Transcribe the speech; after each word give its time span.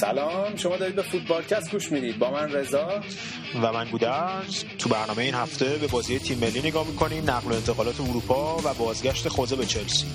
سلام 0.00 0.56
شما 0.56 0.76
دارید 0.76 0.96
به 0.96 1.02
فوتبالکست 1.02 1.70
گوش 1.70 1.92
می‌دید. 1.92 2.18
با 2.18 2.30
من 2.30 2.52
رضا. 2.52 3.00
و 3.62 3.72
من 3.72 3.90
گودرز 3.90 4.64
تو 4.78 4.88
برنامه 4.88 5.22
این 5.22 5.34
هفته 5.34 5.76
به 5.76 5.86
بازی 5.86 6.18
تیم 6.18 6.38
ملی 6.38 6.60
نگاه 6.60 6.86
می‌کنیم 6.86 7.30
نقل 7.30 7.52
و 7.52 7.54
انتقالات 7.54 8.00
اروپا 8.00 8.56
و 8.64 8.74
بازگشت 8.74 9.28
خوزه 9.28 9.56
به 9.56 9.66
چلسی. 9.66 10.06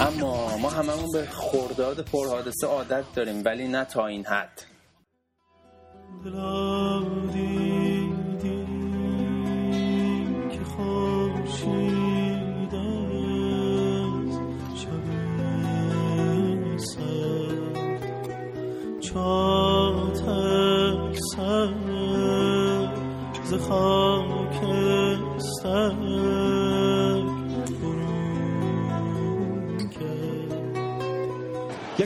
اما 0.00 0.56
ما 0.56 0.70
هممون 0.70 1.12
به 1.12 1.26
خورداد 1.32 2.00
پرحادثه 2.00 2.66
عادت 2.66 3.04
داریم 3.14 3.42
ولی 3.44 3.68
نه 3.68 3.84
تا 3.84 4.06
این 4.06 4.26
حد. 4.26 4.62
یک 10.50 11.97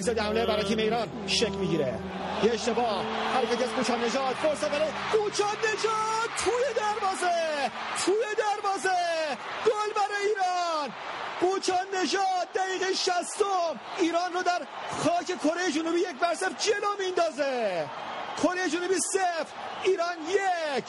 زد 0.03 0.19
حمله 0.19 0.47
برای 0.47 0.65
تیم 0.65 0.79
ایران. 0.79 1.09
شک 1.27 1.51
می‌گیره. 1.51 1.95
یه 2.45 2.53
اشتباه. 2.53 3.05
حرکت 3.35 3.63
از 3.63 3.69
کوچان 3.69 4.05
نجات. 4.05 4.35
فرصت 4.37 4.71
برای 4.71 4.91
کوچان 5.13 5.57
نجات. 5.59 6.31
توی 6.45 6.65
دروازه. 6.77 7.71
توی 8.05 8.25
دروازه. 8.39 8.99
گل 9.67 9.93
برای 9.97 10.27
ایران. 10.29 10.91
کوچان 11.41 11.87
نجات. 12.03 12.49
دقیقه 12.55 12.95
60 12.95 13.13
ایران 14.01 14.33
رو 14.33 14.43
در 14.43 14.67
خاک 15.05 15.27
کره 15.27 15.73
جنوبی 15.75 15.99
یک 15.99 16.19
بر 16.21 16.35
صفر 16.35 16.55
جلو 16.59 16.89
میندازه 16.99 17.85
کره 18.43 18.69
جنوبی 18.71 18.95
صفر. 19.13 19.53
ایران 19.85 20.17
یک. 20.31 20.85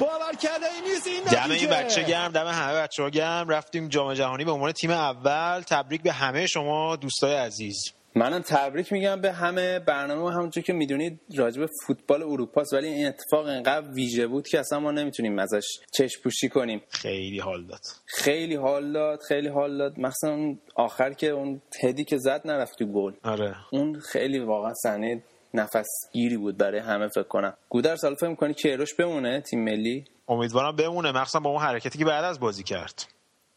باور 0.00 0.34
کرده 0.40 0.66
ای 0.66 0.90
نیست 0.90 1.06
این 1.06 1.22
دم 1.22 1.50
این 1.50 1.70
بچه 1.70 2.02
گرم 2.02 2.32
دم 2.32 2.46
همه 2.46 2.74
بچه 2.74 3.02
ها 3.02 3.08
گرم. 3.08 3.48
رفتیم 3.48 3.88
جام 3.88 4.14
جهانی 4.14 4.44
به 4.44 4.50
عنوان 4.50 4.72
تیم 4.72 4.90
اول. 4.90 5.60
تبریک 5.60 6.02
به 6.02 6.12
همه 6.12 6.46
شما 6.46 6.96
دوستای 6.96 7.34
عزیز. 7.34 7.92
منم 8.14 8.38
تبریک 8.38 8.92
میگم 8.92 9.20
به 9.20 9.32
همه 9.32 9.78
برنامه 9.78 10.32
همونجور 10.32 10.64
که 10.64 10.72
می‌دونید 10.72 11.20
راجب 11.36 11.66
فوتبال 11.86 12.22
اروپاست 12.22 12.72
ولی 12.72 12.88
این 12.88 13.06
اتفاق 13.06 13.46
انقدر 13.46 13.88
ویژه 13.88 14.26
بود 14.26 14.48
که 14.48 14.58
اصلا 14.58 14.80
ما 14.80 14.90
نمی‌تونیم 14.90 15.38
ازش 15.38 15.64
چشم 15.92 16.22
پوشی 16.22 16.48
کنیم. 16.48 16.82
خیلی 16.88 17.38
حال 17.38 17.66
داد. 17.66 17.80
خیلی 18.06 18.54
حال 18.54 18.92
داد 18.92 19.20
خیلی 19.28 19.48
حال 19.48 19.78
داد. 19.78 19.94
اون 20.22 20.58
آخر 20.74 21.12
که 21.12 21.28
اون 21.28 21.62
هدی 21.82 22.04
که 22.04 22.16
زد 22.18 22.42
نرفت 22.44 22.78
تو 22.78 22.86
گل. 22.86 23.12
آره. 23.22 23.56
اون 23.72 24.00
خیلی 24.00 24.38
واقعا 24.38 24.74
صحنه 24.74 25.22
نفس 25.54 25.88
گیری 26.12 26.36
بود 26.36 26.56
برای 26.56 26.80
همه 26.80 27.08
فکر 27.08 27.22
کنم. 27.22 27.54
گودر 27.68 27.96
سال 27.96 28.14
فکر 28.14 28.28
می‌کنی 28.28 28.54
کیروش 28.54 28.94
بمونه 28.94 29.40
تیم 29.40 29.64
ملی؟ 29.64 30.04
امیدوارم 30.28 30.76
بمونه. 30.76 31.12
مخصوصا 31.12 31.40
با 31.40 31.50
اون 31.50 31.62
حرکتی 31.62 31.98
که 31.98 32.04
بعد 32.04 32.24
از 32.24 32.40
بازی 32.40 32.62
کرد. 32.62 33.04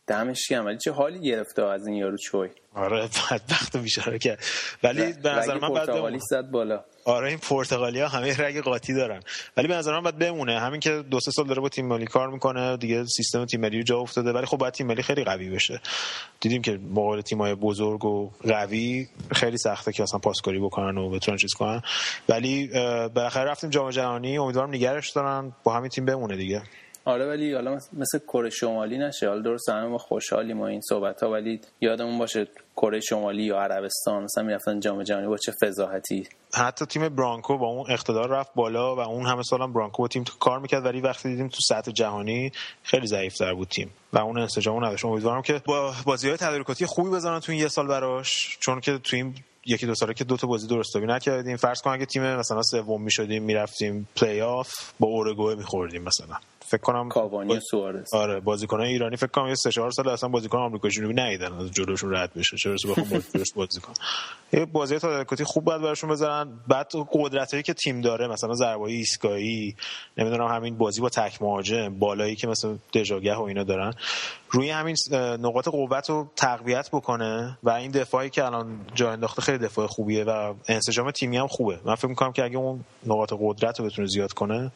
دمش 0.07 0.47
گرم. 0.49 0.65
ولی 0.65 0.77
چه 0.77 0.91
حالی 0.91 1.19
گرفته 1.19 1.65
از 1.65 1.87
این 1.87 1.95
یارو 1.95 2.17
چوی. 2.17 2.49
آره 2.75 3.09
بدبخت 3.31 3.77
بیچاره 3.77 4.19
که 4.19 4.37
ولی 4.83 5.13
به 5.13 5.29
نظر 5.29 5.57
من 5.59 5.73
بعد 5.73 6.19
زد 6.29 6.51
بالا. 6.51 6.83
آره 7.05 7.29
این 7.29 7.37
پرتغالی 7.37 7.99
ها 7.99 8.07
همه 8.07 8.37
رگ 8.37 8.61
قاطی 8.61 8.93
دارن. 8.93 9.23
ولی 9.57 9.67
به 9.67 9.75
نظر 9.75 9.93
من 9.93 10.01
باید 10.01 10.17
بمونه. 10.17 10.59
همین 10.59 10.79
که 10.79 11.03
دو 11.11 11.19
سه 11.19 11.31
سال 11.31 11.47
داره 11.47 11.61
با 11.61 11.69
تیم 11.69 11.87
ملی 11.87 12.05
کار 12.05 12.29
می‌کنه 12.29 12.77
دیگه 12.77 13.05
سیستم 13.05 13.45
تیم 13.45 13.61
ملی 13.61 13.83
جا 13.83 13.99
افتاده. 13.99 14.31
ولی 14.31 14.45
خب 14.45 14.57
باید 14.57 14.73
تیم 14.73 14.87
ملی 14.87 15.03
خیلی 15.03 15.23
قوی 15.23 15.49
بشه. 15.49 15.81
دیدیم 16.39 16.61
که 16.61 16.79
مقابل 16.91 17.21
تیم‌های 17.21 17.55
بزرگ 17.55 18.05
و 18.05 18.31
قوی 18.43 19.07
خیلی 19.31 19.57
سخته 19.57 19.91
که 19.91 20.03
اصلا 20.03 20.19
پاسکاری 20.19 20.59
بکنن 20.59 20.97
و 20.97 21.09
بتونن 21.09 21.37
چیز 21.37 21.53
کنن. 21.53 21.81
ولی 22.29 22.67
بالاخره 23.07 23.51
رفتیم 23.51 23.69
جام 23.69 23.89
جهانی. 23.89 24.37
امیدوارم 24.37 24.69
نگرش 24.69 25.09
دارن. 25.09 25.53
با 25.63 25.73
همین 25.73 25.89
تیم 25.89 26.05
بمونه 26.05 26.35
دیگه. 26.35 26.61
آره 27.05 27.27
ولی 27.27 27.53
حالا 27.53 27.73
مثل 27.73 28.19
کره 28.19 28.49
شمالی 28.49 28.97
نشه. 28.97 29.27
حالا 29.29 29.41
درست 29.41 29.69
همه 29.69 29.87
ما 29.87 29.97
خوشحالیم 29.97 30.57
ما 30.57 30.67
این 30.67 30.81
صحبت 30.81 31.23
ها 31.23 31.31
ولی 31.31 31.61
یادمون 31.81 32.17
باشه 32.17 32.47
کره 32.75 32.99
شمالی 32.99 33.43
یا 33.43 33.59
عربستان 33.59 34.23
مثلا 34.23 34.43
می‌رفتن 34.43 34.79
جام 34.79 35.03
جهانی 35.03 35.27
با 35.27 35.37
چه 35.37 35.53
فضاحتی. 35.61 36.27
حتی 36.53 36.85
تیم 36.85 37.09
برانکو 37.09 37.57
با 37.57 37.67
اون 37.67 37.91
اقتدار 37.91 38.29
رفت 38.29 38.53
بالا 38.55 38.95
و 38.95 38.99
اون 38.99 39.25
همه 39.25 39.43
سالم 39.43 39.73
برانکو 39.73 40.03
با 40.03 40.07
تیم 40.07 40.23
تو 40.23 40.33
کار 40.39 40.59
می‌کرد. 40.59 40.85
ولی 40.85 41.01
وقتی 41.01 41.29
دیدیم 41.29 41.47
تو 41.47 41.59
سطح 41.67 41.91
جهانی 41.91 42.51
خیلی 42.83 43.07
ضعیف 43.07 43.41
بود 43.41 43.67
تیم 43.67 43.89
و 44.13 44.17
اون 44.17 44.37
انسجام 44.37 44.85
نداشت. 44.85 45.05
امیدوارم 45.05 45.41
که 45.41 45.61
با 45.65 45.93
بازی 46.05 46.27
های 46.27 46.37
تدارکاتی 46.37 46.85
خوبی 46.85 47.09
بزنن 47.09 47.39
تو 47.39 47.51
این 47.51 47.61
یه 47.61 47.67
سال 47.67 47.87
براش 47.87 48.57
چون 48.59 48.79
که 48.79 48.97
تو 48.97 49.15
این 49.15 49.35
یکی 49.65 49.85
دو 49.85 49.95
ساله 49.95 50.13
که 50.13 50.23
دو 50.23 50.37
تا 50.37 50.47
بازی 50.47 50.67
درست 50.67 50.86
حسابی 50.86 51.05
نکردیم. 51.05 51.57
فرض 51.57 51.81
کن 51.81 51.91
اگه 51.91 52.05
تیم 52.05 52.35
مثلا 52.35 52.61
سوم 52.63 53.01
می‌شدیم 53.01 53.43
می‌رفتیم 53.43 54.07
پلی 54.15 54.41
آف 54.41 54.69
با 54.99 55.07
اورگوئه 55.07 55.55
میخوردیم 55.55 56.03
مثلا. 56.03 56.35
فکر 56.67 56.81
کنم 56.81 57.09
کاوانی 57.09 57.59
سوارز. 57.71 58.13
آره 58.13 58.39
بازیکن 58.39 58.79
ایرانی 58.81 59.17
فکر 59.17 59.27
کنم 59.27 59.47
یه 59.47 59.55
سه 59.55 59.71
چهار 59.71 59.91
سال 59.91 60.09
اصلا 60.09 60.29
بازیکن 60.29 60.57
آمریکا 60.57 60.89
جنوبی 60.89 61.13
ندیدن 61.13 61.53
از 61.53 61.71
جلوشون 61.71 62.15
رد 62.15 62.33
بشه. 62.33 62.57
چه 62.57 62.69
برسه 62.69 62.87
بخوام 62.87 63.23
درست 63.33 63.55
بازی 63.59 63.79
کنن 63.81 63.95
یه 64.53 64.65
بازی 64.65 64.99
تدارکاتی 64.99 65.43
خوب 65.43 65.65
بعد 65.65 65.81
براشون 65.81 66.09
بزنن 66.09 66.49
بعد 66.67 66.91
قدرتایی 67.11 67.63
که 67.63 67.73
تیم 67.73 68.01
داره 68.01 68.27
مثلا 68.27 68.53
ضربه 68.53 68.81
ایستگاهی 68.81 69.75
نمی‌دونم 70.17 70.47
همین 70.47 70.77
بازی 70.77 71.01
با 71.01 71.09
تک 71.09 71.41
مهاجم 71.41 71.99
بالایی 71.99 72.35
که 72.35 72.47
مثلا 72.47 72.77
دژاگه 72.93 73.35
و 73.35 73.41
اینا 73.41 73.63
دارن. 73.63 73.93
روی 74.55 74.69
همین 74.69 74.95
نقاط 75.39 75.67
قوت 75.67 76.09
رو 76.09 76.27
تقویت 76.35 76.89
بکنه 76.93 77.57
و 77.63 77.69
این 77.69 77.91
دفاعی 77.91 78.29
که 78.29 78.45
الان 78.45 78.79
جا 78.93 79.11
انداخته 79.11 79.41
خیلی 79.41 79.57
دفاع 79.57 79.87
خوبیه 79.87 80.23
و 80.23 80.53
انسجام 80.67 81.11
تیمی 81.11 81.37
هم 81.37 81.47
خوبه. 81.47 81.79
من 81.85 81.95
فکر 81.95 82.07
می‌کنم 82.07 82.31
که 82.31 82.43
اگه 82.43 82.57
اون 82.57 82.83
نقاط 83.05 83.33
قدرت 83.39 83.79
رو 83.79 83.85
بتونه 83.85 84.07
زیاد 84.07 84.33
کنه 84.33 84.71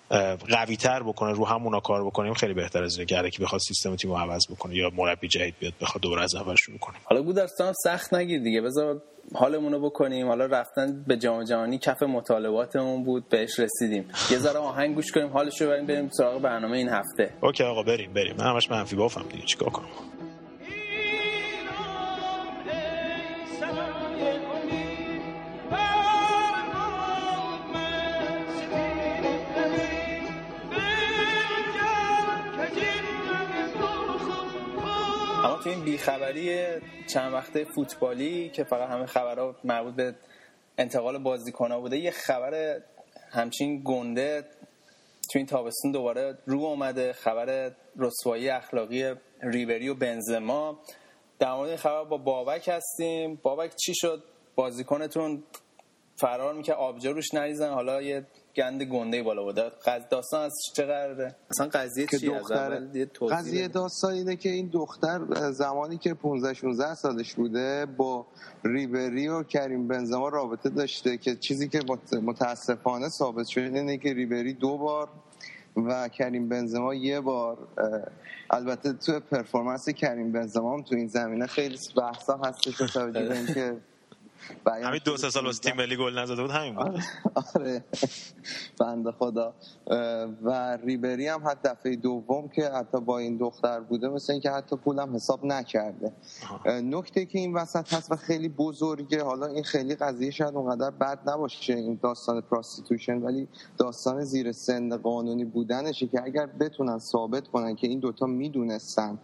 قوی 0.50 0.78
تر 0.78 1.04
بکنه 1.04 1.32
رو 1.32 1.46
همون 1.46 1.80
کار 1.80 2.06
بکنیم 2.06 2.34
خیلی 2.34 2.54
بهتر 2.54 2.84
از 2.84 2.98
اینکه 2.98 3.30
که 3.30 3.44
بخواد 3.44 3.62
سیستم 3.62 3.96
تیمو 3.96 4.18
عوض 4.18 4.48
بکنه 4.52 4.76
یا 4.76 4.92
مربی 4.96 5.28
جدید 5.28 5.56
بیاد 5.60 5.74
بخواد 5.82 6.02
دوباره 6.02 6.24
از 6.24 6.36
اول 6.36 6.56
شروع 6.56 6.78
کنیم 6.78 7.02
حالا 7.04 7.22
بود 7.22 7.46
سخت 7.84 8.14
نگیر 8.14 8.40
دیگه. 8.44 8.62
بذار 8.62 9.02
حالمون 9.36 9.74
رو 9.74 9.80
بکنیم. 9.80 10.28
حالا 10.28 10.46
رفتن 10.46 11.04
به 11.08 11.18
جام 11.18 11.44
جهانی 11.44 11.78
کف 11.78 12.04
مطالباتمون 12.04 13.04
بود 13.04 13.30
بهش 13.30 13.60
رسیدیم. 13.60 14.06
یه 14.32 14.38
ذره 14.38 14.58
آهنگ 14.58 14.96
گوش 14.96 15.12
کنیم 15.12 15.28
حالش 15.28 15.62
رو 15.62 15.68
بریم 15.68 15.86
بریم 15.86 16.10
سراغ 16.10 16.42
برنامه 16.42 16.78
این 16.78 16.90
هفته. 16.90 17.34
اوکی 17.42 17.64
آقا 17.64 17.84
بریم 17.84 18.14
بریم. 18.14 18.36
من 18.38 18.46
همش 18.46 18.72
منفی 18.72 18.96
بافم 18.96 19.26
دیگه. 19.32 19.46
چیکار 19.46 19.70
کنم؟ 19.70 19.86
تو 35.40 35.70
این 35.70 35.84
بیخبری 35.84 36.66
چند 37.08 37.34
وقته 37.34 37.64
فوتبالی 37.64 38.50
که 38.50 38.64
فقط 38.64 38.90
همه 38.90 39.06
خبرها 39.06 39.56
مربوط 39.64 39.94
به 39.94 40.16
انتقال 40.78 41.18
بازیکن‌ها 41.18 41.80
بوده 41.80 41.98
یه 41.98 42.12
خبر 42.12 42.82
همچین 43.32 43.82
گنده 43.86 44.42
تو 45.32 45.40
این 45.40 45.46
تابستون 45.46 45.92
دوباره 45.92 46.38
رو 46.46 46.60
اومده 46.60 47.14
خبر 47.14 47.72
رسوایی 47.98 48.50
اخلاقی 48.50 49.14
ریبری 49.44 49.90
و 49.90 49.96
بنزما. 49.96 50.80
در 51.40 51.54
مورد 51.54 51.76
خبر 51.76 52.04
با 52.04 52.18
بابک 52.18 52.70
هستیم. 52.74 53.36
بابک 53.44 53.76
چی 53.76 53.94
شد؟ 53.96 54.24
بازیکنتون 54.56 55.44
فرار 56.16 56.54
می‌کرد 56.54 56.78
آبجو 56.78 57.14
روش 57.14 57.34
نریزن. 57.34 57.70
حالا 57.70 58.02
یه 58.02 58.26
گند 58.60 58.84
گنده 58.84 59.24
بالا 59.24 59.44
بوده 59.44 59.72
داستان 60.12 60.46
از 60.46 60.54
چه 60.76 60.86
قراره 60.86 61.36
اصلا 61.50 61.68
قضیه 61.68 62.08
چیه 62.20 62.40
دختر... 62.40 62.80
قضیه 63.32 63.68
داستان 63.68 64.14
اینه 64.14 64.36
که 64.36 64.50
این 64.50 64.70
دختر 64.74 65.52
زمانی 65.52 65.98
که 65.98 66.14
15 66.14 66.54
16 66.54 66.96
سالش 66.96 67.34
بوده 67.34 67.86
با 67.86 68.26
ریبری 68.64 69.28
و 69.28 69.44
کریم 69.44 69.88
بنزما 69.88 70.30
رابطه 70.30 70.70
داشته 70.70 71.18
که 71.18 71.36
چیزی 71.36 71.68
که 71.68 71.80
متاسفانه 72.22 73.10
ثابت 73.10 73.48
شده 73.48 73.64
اینه 73.64 73.98
که 73.98 74.14
ریبری 74.14 74.54
دو 74.54 74.78
بار 74.78 75.10
و 75.76 76.08
کریم 76.08 76.50
بنزما 76.50 76.94
یه 76.94 77.20
بار 77.20 77.58
البته 78.50 78.94
تو 78.94 79.20
پرفورمنس 79.20 79.90
کریم 79.90 80.32
بنزما 80.32 80.74
هم 80.74 80.84
تو 80.84 80.96
این 80.96 81.08
زمینه 81.08 81.48
خیلی 81.48 81.78
بحثا 81.98 82.38
هستش 82.38 82.78
به 82.78 82.88
توجه 82.88 83.32
اینکه 83.32 83.78
همین 84.84 85.02
دو 85.06 85.18
سه 85.18 85.30
سال 85.30 85.48
از 85.48 85.62
تیم 85.62 85.76
ملی 85.76 85.98
گل 85.98 86.20
نزده 86.20 86.42
بود 86.42 86.52
همین 86.52 86.76
بود. 86.76 87.00
آره 87.56 87.84
بنده 88.80 89.12
خدا. 89.12 89.54
و 90.44 90.78
ریبری 90.78 91.28
هم 91.28 91.42
حتی 91.46 91.70
دفعه 91.70 91.96
دوم 91.96 92.48
که 92.48 92.70
حتی 92.70 93.02
با 93.02 93.18
این 93.18 93.38
دختر 93.38 93.80
بوده 93.80 94.10
مثل 94.10 94.34
اینکه 94.34 94.52
حتی 94.52 94.76
پولم 94.76 95.16
حساب 95.16 95.46
نکرده. 95.46 96.12
نکته 96.66 97.26
که 97.26 97.40
این 97.40 97.54
وسط 97.54 97.94
هست 97.94 98.12
و 98.12 98.16
خیلی 98.16 98.50
بزرگه 98.50 99.24
حالا 99.24 99.46
این 99.46 99.64
خیلی 99.64 99.96
قضیه 99.96 100.32
شاید 100.32 100.56
اونقدر 100.56 100.92
بد 100.92 101.30
نباشه 101.30 101.74
این 101.74 102.00
داستان 102.04 102.42
پراستیتوشن 102.42 103.18
ولی 103.18 103.48
داستان 103.78 104.24
زیر 104.24 104.52
سن 104.52 104.98
قانونی 104.98 105.46
بودنشه 105.46 106.08
که 106.08 106.24
اگر 106.24 106.46
بتونن 106.46 107.00
ثابت 107.00 107.48
کنن 107.48 107.76
که 107.76 107.88
این 107.88 108.00
دوتا 108.00 108.26
می‌دونستن 108.26 109.20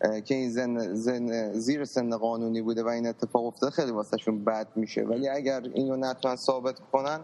که 0.00 0.34
این 0.34 0.50
زن, 0.50 0.94
زن 0.94 1.52
زیر 1.52 1.84
سن 1.84 2.16
قانونی 2.16 2.62
بوده 2.62 2.82
و 2.82 2.88
این 2.88 3.06
اتفاق 3.06 3.46
افتاده 3.46 3.72
خیلی 3.72 3.90
واسهشون 3.90 4.44
بد 4.44 4.68
میشه. 4.76 5.02
ولی 5.02 5.28
اگر 5.28 5.62
اینو 5.74 5.96
نتونن 5.96 6.36
ثابت 6.36 6.80
کنن 6.92 7.20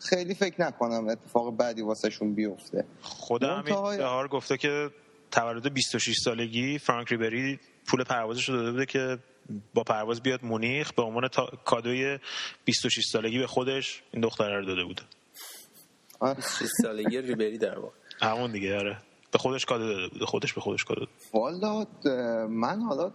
خیلی 0.00 0.34
فکر 0.34 0.60
نکنم 0.60 1.08
اتفاق 1.08 1.56
بدی 1.56 1.82
واسهشون 1.82 2.34
بیفته. 2.34 2.84
خودم 3.02 3.64
همین 3.66 4.00
هار 4.00 4.28
گفته 4.28 4.56
که 4.56 4.90
تولد 5.30 5.74
26 5.74 6.16
سالگی 6.24 6.78
فرانک 6.78 7.08
ریبری 7.08 7.60
پول 7.86 8.04
پروازش 8.04 8.48
رو 8.48 8.56
داده 8.56 8.70
بوده 8.70 8.86
که 8.86 9.18
با 9.74 9.82
پرواز 9.82 10.22
بیاد 10.22 10.44
مونیخ 10.44 10.92
به 10.92 11.02
عنوان 11.02 11.28
کادوی 11.64 12.18
26 12.64 13.04
سالگی 13.12 13.38
به 13.38 13.46
خودش 13.46 14.02
این 14.12 14.22
دختره 14.22 14.56
رو 14.58 14.66
داده 14.66 14.84
بوده. 14.84 15.02
26 16.36 16.68
سالگی 16.82 17.20
ریبری 17.20 17.58
در 17.58 17.78
واقع. 17.78 17.94
همون 18.22 18.52
دیگه 18.52 18.76
آره. 18.76 18.98
به 19.32 19.38
خودش 19.38 19.66
کادو 19.66 20.08
داده 20.08 20.26
خودش 20.26 20.54
به 20.54 20.60
خودش 20.60 20.84
کادو 20.84 21.06
والا 21.32 21.86
من 22.48 22.80
حالا 22.80 23.10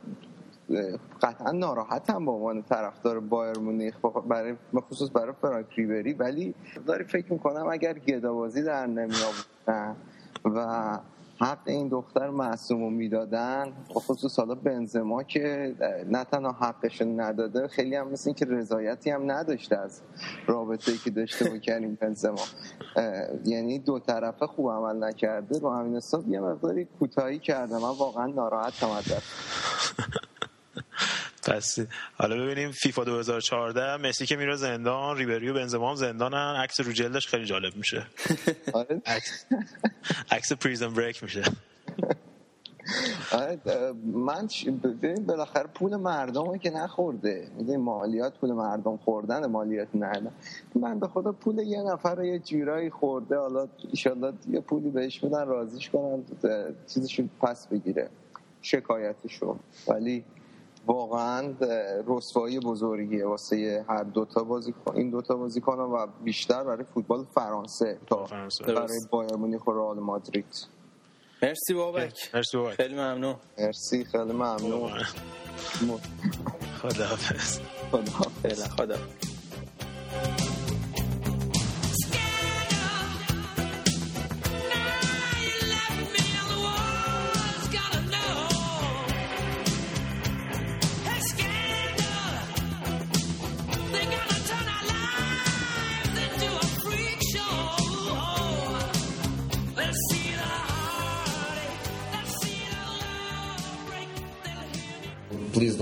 قطعا 1.21 1.51
ناراحتم 1.51 2.25
به 2.25 2.31
عنوان 2.31 2.63
طرفدار 2.63 3.19
بایر 3.19 3.57
مونیخ 3.57 3.95
برای 4.27 4.55
خصوص 4.75 5.09
برای 5.13 5.33
فرانک 5.41 5.67
ریبری. 5.75 6.13
ولی 6.13 6.55
داری 6.87 7.03
فکر 7.03 7.33
می‌کنم 7.33 7.67
اگر 7.67 7.93
گدابازی 7.99 8.63
در 8.63 8.85
نمی 8.85 9.13
و 10.45 10.99
حق 11.41 11.59
این 11.65 11.87
دختر 11.87 12.29
معصوم 12.29 12.83
رو 12.83 12.89
می‌دادن 12.89 13.73
خصوص 13.93 14.39
حالا 14.39 14.55
بنزما 14.55 15.23
که 15.23 15.75
نه 16.09 16.23
تنها 16.23 16.51
حقش 16.51 17.01
نداده 17.01 17.67
خیلی 17.67 17.95
هم 17.95 18.07
مثل 18.11 18.33
که 18.33 18.45
رضایتی 18.45 19.09
هم 19.09 19.31
نداشته 19.31 19.77
از 19.77 20.01
رابطه 20.47 20.97
که 20.97 21.09
داشته 21.09 21.49
با 21.49 21.57
کریم 21.57 21.97
بنزما. 22.01 22.41
یعنی 23.45 23.79
دو 23.79 23.99
طرفه 23.99 24.47
خوب 24.47 24.71
عمل 24.71 25.03
نکرده 25.03 25.59
رو 25.59 25.73
همین 25.73 25.95
حساب 25.95 26.27
یه 26.27 26.39
مقداری 26.39 26.85
کوتاهی 26.85 27.39
کرده 27.39 27.73
من 27.73 27.97
واقعا 27.99 28.25
ناراحتم 28.25 28.89
ازش. 28.89 29.23
پس 31.45 31.79
حالا 32.17 32.35
ببینیم 32.35 32.71
فیفا 32.71 33.03
2014 33.03 33.97
مسی 33.97 34.25
که 34.25 34.35
میره 34.35 34.55
زندان 34.55 35.17
ریبری 35.17 35.49
و 35.49 35.53
بنزما 35.53 35.89
هم 35.89 35.95
زندانن. 35.95 36.55
عکس 36.55 36.79
رو 36.79 36.91
جلدش 36.91 37.27
خیلی 37.27 37.45
جالب 37.45 37.75
میشه. 37.75 38.05
آره. 38.73 39.01
عکس 40.31 40.53
پریزن 40.53 40.93
بریک 40.93 41.23
میشه. 41.23 41.43
آره 43.31 43.59
من 44.03 44.47
ببین 44.83 45.25
بالاخره 45.25 45.67
پول 45.67 45.95
مردم 45.95 46.57
که 46.57 46.69
نخورده. 46.69 47.47
می‌دونی 47.57 47.77
مالیات 47.77 48.37
پول 48.37 48.51
مردم 48.51 48.97
خوردن 48.97 49.45
مالیات 49.45 49.87
نه 49.95 50.31
من 50.75 50.99
به 50.99 51.07
خدا 51.07 51.31
پول 51.31 51.59
یه 51.59 51.81
نفر 51.81 52.23
یه 52.23 52.39
جورایی 52.39 52.89
خورده 52.89 53.37
حالا 53.37 53.67
ایشالله 53.91 54.33
یه 54.49 54.59
پولی 54.59 54.89
بهش 54.89 55.23
میدن 55.23 55.47
راضیش 55.47 55.89
کنن 55.89 56.23
چیزشو 56.87 57.23
پس 57.41 57.67
بگیره 57.67 58.09
شکایتشو. 58.61 59.55
ولی 59.87 60.23
واقعا 60.85 61.53
رسوایی 62.07 62.59
بزرگیه 62.59 63.25
واسه 63.25 63.85
هر 63.89 64.03
دوتا 64.03 64.43
بازیکن 64.43 64.95
این 64.95 65.09
دوتا 65.09 65.35
بازیکن 65.35 65.79
و 65.79 66.07
بیشتر 66.23 66.63
برای 66.63 66.83
فوتبال 66.93 67.25
فرانسه 67.35 67.97
تا 68.07 68.27
برای 68.67 68.99
بایر 69.11 69.35
مونیخ 69.35 69.67
و 69.67 69.71
رئال 69.71 69.99
مادرید. 69.99 70.67
مرسی 71.43 71.73
بابک. 71.73 72.29
مرسی 72.33 72.57
بابک. 72.57 72.73
خیلی 72.73 72.95
ممنون. 72.95 73.35
مرسی 73.57 74.05
خیلی 74.05 74.23
ممنون. 74.23 74.91
خدا 76.81 77.05
حافظ. 77.05 77.59
خدا 78.77 78.95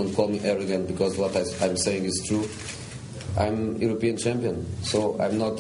don't 0.02 0.14
call 0.16 0.28
me 0.28 0.40
arrogant 0.52 0.88
because 0.88 1.14
what 1.18 1.36
I, 1.36 1.44
am 1.70 1.78
saying 1.78 2.06
is 2.06 2.18
true. 2.28 2.46
I'm 3.38 3.58
European 3.78 4.18
champion, 4.18 4.58
so 4.92 4.98
I'm 5.24 5.38
not 5.38 5.58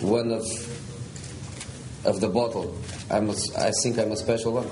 one 0.00 0.30
of 0.40 0.46
of 2.04 2.20
the 2.20 2.28
bottle. 2.28 2.66
I'm 3.10 3.26
a, 3.30 3.36
I 3.68 3.70
think 3.82 3.98
I'm 3.98 4.12
a 4.12 4.16
special 4.24 4.52
one. 4.60 4.68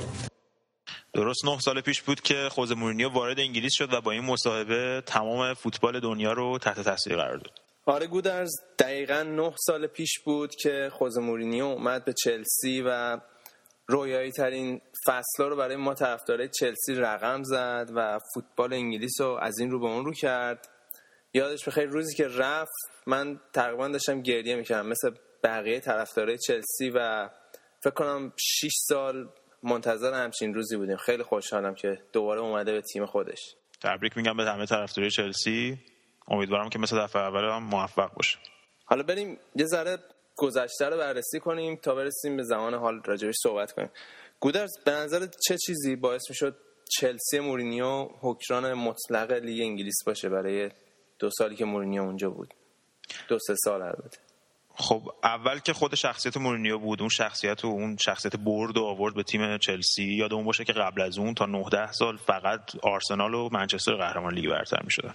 درست 1.15 1.45
نه 1.45 1.59
سال 1.59 1.81
پیش 1.81 2.03
بود 2.03 2.21
که 2.21 2.49
خوزه 2.51 2.75
مورینیو 2.75 3.09
وارد 3.09 3.41
انگلیس 3.41 3.73
شد 3.75 3.93
و 3.93 4.01
با 4.01 4.11
این 4.11 4.25
مصاحبه 4.25 5.03
تمام 5.07 5.55
فوتبال 5.55 6.01
دنیا 6.01 6.33
رو 6.33 6.59
تحت 6.59 6.81
تاثیر 6.81 7.17
قرار 7.17 7.37
داد. 7.37 7.53
آره 7.87 8.07
گودرز 8.07 8.51
دقیقا 8.79 9.23
نه 9.23 9.53
سال 9.57 9.87
پیش 9.87 10.19
بود 10.19 10.55
که 10.55 10.91
خوزه 10.93 11.21
مورینیو 11.21 11.65
اومد 11.65 12.05
به 12.05 12.13
چلسی 12.13 12.83
و 12.87 13.21
رویایی 13.91 14.33
ترین 14.33 14.81
فصل 15.07 15.45
رو 15.45 15.57
برای 15.57 15.77
ما 15.77 15.95
طرفدارای 15.95 16.49
چلسی 16.49 16.95
رقم 16.95 17.43
زد 17.43 17.91
و 17.95 18.19
فوتبال 18.35 18.73
انگلیس 18.73 19.21
رو 19.21 19.39
از 19.43 19.59
این 19.59 19.71
رو 19.71 19.81
به 19.81 19.87
اون 19.87 20.05
رو 20.05 20.13
کرد. 20.13 20.69
یادش 21.35 21.69
بخیر 21.69 21.85
روزی 21.85 22.17
که 22.17 22.29
رفت 22.29 22.73
من 23.07 23.41
تقریبا 23.53 23.89
داشتم 23.89 24.23
گریه 24.23 24.57
می‌کردم 24.57 24.89
مثل 24.89 25.11
بقیه 25.45 25.81
طرفدارای 25.81 26.39
چلسی 26.39 26.91
و 26.95 27.29
فکر 27.85 27.95
کنم 27.95 28.33
6 28.37 28.71
سال 28.89 29.29
منتظر 29.63 30.15
همچین 30.15 30.55
روزی 30.55 30.77
بودیم. 30.77 30.97
خیلی 30.97 31.23
خوشحالم 31.23 31.75
که 31.75 32.03
دوباره 32.13 32.41
اومده 32.41 32.73
به 32.73 32.81
تیم 32.81 33.07
خودش. 33.07 33.55
تبریک 33.83 34.17
میگم 34.17 34.37
به 34.37 34.45
همه 34.45 34.67
طرفدارای 34.67 35.11
چلسی. 35.11 35.79
امیدوارم 36.29 36.69
که 36.69 36.79
مثل 36.79 37.03
دفعه 37.03 37.23
اول 37.23 37.45
هم 37.45 37.63
موفق 37.63 38.15
باشه. 38.15 38.39
حالا 38.85 39.03
بریم 39.03 39.39
یه 39.57 39.67
ذره 39.67 39.99
گذشته 40.41 40.89
رو 40.89 40.97
بررسی 40.97 41.41
کنیم 41.41 41.77
تا 41.77 41.95
برسیم 41.95 42.37
به 42.37 42.43
زمان 42.43 42.75
حال 42.75 43.03
راجبش 43.05 43.35
صحبت 43.43 43.73
کنیم. 43.73 43.91
گودرز 44.41 44.71
به 44.85 44.91
نظر 44.91 45.27
چه 45.49 45.57
چیزی 45.67 45.97
باعث 45.97 46.23
می‌شد 46.29 46.57
چلسی 46.99 47.41
مورینیو 47.41 48.09
حکمران 48.21 48.75
مطلق 48.75 49.33
لیگ 49.33 49.63
انگلیس 49.63 50.05
باشه 50.07 50.29
برای 50.29 50.71
دو 51.19 51.31
سالی 51.31 51.57
که 51.57 51.65
مورینیو 51.65 52.03
اونجا 52.03 52.31
بود؟ 52.31 52.55
دو 53.29 53.39
سه 53.39 53.55
سال 53.55 53.83
البته. 53.83 54.19
خب 54.75 55.03
اول 55.25 55.59
که 55.59 55.73
خود 55.73 55.95
شخصیت 55.95 56.37
مورینیو 56.37 56.79
بود 56.79 57.01
اون 57.01 57.09
شخصیت 57.09 57.65
و 57.65 57.69
اون 57.69 57.97
شخصیت 57.97 58.37
برد 58.37 58.79
و 58.79 58.85
آورد 58.85 59.15
به 59.15 59.23
تیم 59.23 59.59
چلسی. 59.59 60.05
یادمون 60.05 60.45
باشه 60.45 60.65
که 60.65 60.73
قبل 60.73 61.03
از 61.03 61.19
اون 61.19 61.35
تا 61.35 61.47
19 61.47 61.93
سال 61.93 62.17
فقط 62.17 62.77
آرسنال 62.83 63.35
و 63.35 63.49
منچستر 63.53 63.95
قهرمان 63.95 64.35
لیگ 64.35 64.51
برتر 64.51 64.83
می‌شدن. 64.85 65.13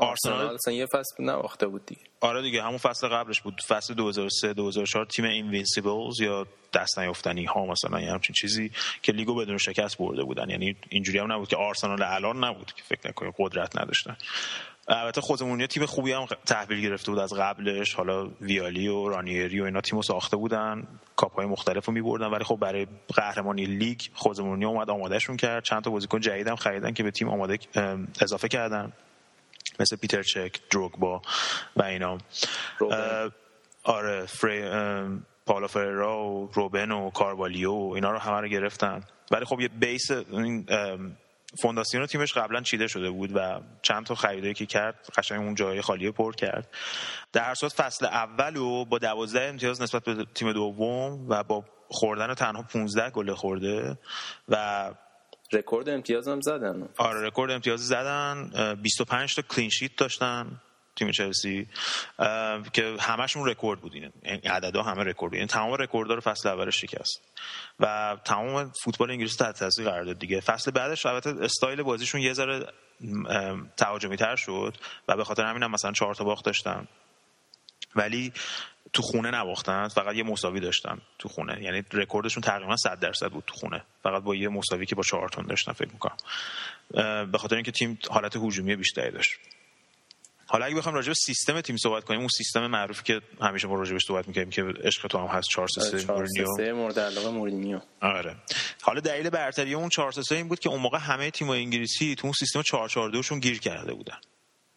آرسنال. 0.00 0.54
اصلا 0.54 0.74
یه 0.74 0.86
فصل 0.86 1.24
نباخته 1.24 1.66
بود 1.66 1.86
دیگه. 1.86 2.00
آره 2.20 2.42
دیگه 2.42 2.62
همون 2.62 2.78
فصل 2.78 3.08
قبلش 3.08 3.40
بود. 3.40 3.62
فصل 3.68 3.94
2003 3.94 4.54
2004 4.54 5.04
تیم 5.04 5.24
Invincibles 5.24 6.20
یا 6.20 6.46
دست 6.74 6.98
نیافتنی 6.98 7.44
ها 7.44 7.66
مثلا 7.66 8.00
یه 8.00 8.12
همچین 8.12 8.34
چیزی 8.34 8.70
که 9.02 9.12
لیگو 9.12 9.34
بدون 9.34 9.58
شکست 9.58 9.98
برده 9.98 10.22
بودن. 10.22 10.50
یعنی 10.50 10.76
اینجوری 10.88 11.18
هم 11.18 11.32
نبود 11.32 11.48
که 11.48 11.56
آرسنال 11.56 12.02
الان 12.02 12.44
نبود 12.44 12.72
که 12.72 12.82
فکر 12.82 13.08
نکنید 13.08 13.34
قدرت 13.38 13.78
نداشتن. 13.78 14.16
البته 14.88 15.20
خودمون 15.20 15.66
تیم 15.66 15.86
خوبی 15.86 16.12
هم 16.12 16.26
تحویل 16.46 16.80
گرفته 16.80 17.10
بود 17.10 17.20
از 17.20 17.32
قبلش. 17.32 17.94
حالا 17.94 18.26
ویالی 18.40 18.88
و 18.88 19.08
رانیری 19.08 19.60
و 19.60 19.64
اینا 19.64 19.80
تیمو 19.80 20.02
ساخته 20.02 20.36
بودن. 20.36 20.86
کاپ 21.16 21.34
های 21.34 21.46
مختلف 21.46 21.86
رو 21.86 21.92
میبردن. 21.92 22.26
ولی 22.26 22.44
خب 22.44 22.56
برای 22.56 22.86
قهرمانی 23.16 23.64
لیگ 23.64 24.00
خود 24.14 24.32
مورینیو 24.32 24.64
اومد 24.64 24.90
آمادهشون 24.90 25.36
کرد. 25.36 25.64
چند 25.64 25.82
تا 25.84 25.90
بازیکن 25.90 26.20
جدیدم 26.20 26.56
خریدن 26.56 26.92
که 26.92 27.02
به 27.02 27.10
تیم 27.10 27.28
آماده 27.28 27.58
اضافه 28.20 28.48
کردن. 28.48 28.92
مثل 29.80 29.96
پیتر 29.96 30.22
چک 30.22 30.60
دروگبا 30.70 31.22
و 31.76 31.82
اینا. 31.82 32.18
آره 33.84 34.26
فری 34.26 34.62
پالا 35.46 35.66
فررا 35.66 36.24
و 36.24 36.50
روبن 36.54 36.90
و 36.90 37.10
کاروالیو 37.10 37.72
و 37.72 37.92
اینا 37.94 38.10
رو 38.10 38.18
همه 38.18 38.40
رو 38.40 38.48
گرفتن. 38.48 39.04
ولی 39.30 39.44
خب 39.44 39.60
یه 39.60 39.68
بیس 39.68 40.10
این 40.10 40.66
فونداسیون 41.62 42.06
تیمش 42.06 42.32
قبلا 42.32 42.60
چیده 42.60 42.86
شده 42.86 43.10
بود 43.10 43.30
و 43.34 43.60
چند 43.82 44.06
تا 44.06 44.14
خریدایی 44.14 44.54
که 44.54 44.66
کرد 44.66 45.08
قشنگ 45.16 45.40
اون 45.40 45.54
جای 45.54 45.80
خالی 45.80 46.10
پر 46.10 46.32
کرد. 46.32 46.68
در 47.32 47.44
هر 47.44 47.54
صورت 47.54 47.72
فصل 47.72 48.06
اول 48.06 48.56
و 48.56 48.84
با 48.84 48.98
دوازده 48.98 49.42
امتیاز 49.42 49.82
نسبت 49.82 50.04
به 50.04 50.26
تیم 50.34 50.52
دوم 50.52 51.26
و 51.28 51.44
با 51.44 51.64
خوردن 51.88 52.34
تنها 52.34 52.62
15 52.62 53.10
گل 53.10 53.34
خورده 53.34 53.98
و 54.48 54.90
رکورد 55.52 55.88
امتیاز 55.88 56.28
هم 56.28 56.40
زدن. 56.40 56.88
آره 56.96 57.26
رکورد 57.26 57.50
امتیاز 57.50 57.80
زدن. 57.80 58.50
25 58.82 59.34
تا 59.34 59.42
clean 59.42 59.70
sheet 59.70 59.96
داشتن 59.96 60.60
تیم 60.96 61.10
چلسی. 61.10 61.68
که 62.72 62.96
همشون 63.00 63.48
رکورد 63.48 63.80
بود 63.80 63.94
این 63.94 64.12
عددا 64.24 64.82
همه 64.82 65.04
رکورد. 65.04 65.34
این 65.34 65.46
تمام 65.46 65.72
رکوردها 65.72 66.14
رو 66.14 66.20
فصل 66.20 66.48
اولش 66.48 66.80
شکست. 66.80 67.20
و 67.80 68.16
تمام 68.24 68.72
فوتبال 68.84 69.10
انگلیس 69.10 69.36
تحت 69.36 69.58
تاثیر 69.58 69.84
قرار 69.90 70.04
داد 70.04 70.18
دیگه. 70.18 70.40
فصل 70.40 70.70
بعدش 70.70 71.06
البته 71.06 71.34
استایل 71.40 71.82
بازیشون 71.82 72.20
یه 72.20 72.32
ذره 72.32 72.66
تهاجمی 73.76 74.16
تر 74.16 74.36
شد 74.36 74.76
و 75.08 75.16
به 75.16 75.24
خاطر 75.24 75.44
همین 75.44 75.62
هم 75.62 75.70
مثلا 75.70 75.92
چهار 75.92 76.14
تا 76.14 76.24
باخت 76.24 76.44
داشتن. 76.44 76.88
ولی 77.96 78.32
تو 78.92 79.02
خونه 79.02 79.30
نباختن. 79.30 79.88
فقط 79.88 80.14
یه 80.14 80.22
مساوی 80.22 80.60
داشتن 80.60 80.98
تو 81.18 81.28
خونه. 81.28 81.62
یعنی 81.62 81.84
رکوردشون 81.92 82.42
تقریبا 82.42 82.76
100 82.76 83.00
درصد 83.00 83.30
بود 83.30 83.44
تو 83.46 83.54
خونه. 83.54 83.82
فقط 84.02 84.22
با 84.22 84.34
یه 84.34 84.48
مساوی 84.48 84.86
که 84.86 84.94
با 84.94 85.02
چارلتون 85.02 85.46
داشتن 85.46 85.72
فکر 85.72 85.90
می‌کنم. 85.92 86.16
به 87.32 87.38
خاطر 87.38 87.54
اینکه 87.54 87.70
تیم 87.70 87.98
حالت 88.10 88.36
هجومی 88.36 88.76
بیشتری 88.76 89.10
داشت. 89.10 89.30
حالا 90.46 90.64
اگه 90.64 90.74
بخوام 90.74 90.94
راجع 90.94 91.08
به 91.08 91.14
سیستم 91.14 91.60
تیم 91.60 91.76
صحبت 91.76 92.04
کنیم 92.04 92.20
اون 92.20 92.28
سیستم 92.28 92.66
معروفی 92.66 93.02
که 93.02 93.20
همیشه 93.40 93.68
ما 93.68 93.74
راجع 93.74 93.92
بهش 93.92 94.02
صحبت 94.06 94.28
می‌کنیم 94.28 94.50
که 94.50 94.62
عشق 94.62 95.08
تو 95.08 95.18
هم 95.18 95.26
هست 95.26 95.48
4 95.48 95.68
3 95.68 96.12
مورینیو. 96.12 96.74
مورد 96.74 96.98
علاقه 96.98 97.30
مورینیو. 97.30 97.80
آره. 98.00 98.36
حالا 98.82 99.00
دلیل 99.00 99.30
برتری 99.30 99.74
اون 99.74 99.88
4 99.88 100.12
3 100.12 100.34
این 100.34 100.48
بود 100.48 100.58
که 100.58 100.68
اون 100.68 100.80
موقع 100.80 100.98
همه 100.98 101.30
تیم‌های 101.30 101.60
انگلیسی 101.60 102.14
تو 102.14 102.26
اون 102.26 102.32
سیستم 102.32 102.62
4 102.62 102.88
4 102.88 103.10
2 103.10 103.22
شون 103.22 103.38
گیر 103.38 103.58
کرده 103.60 103.94
بودن. 103.94 104.18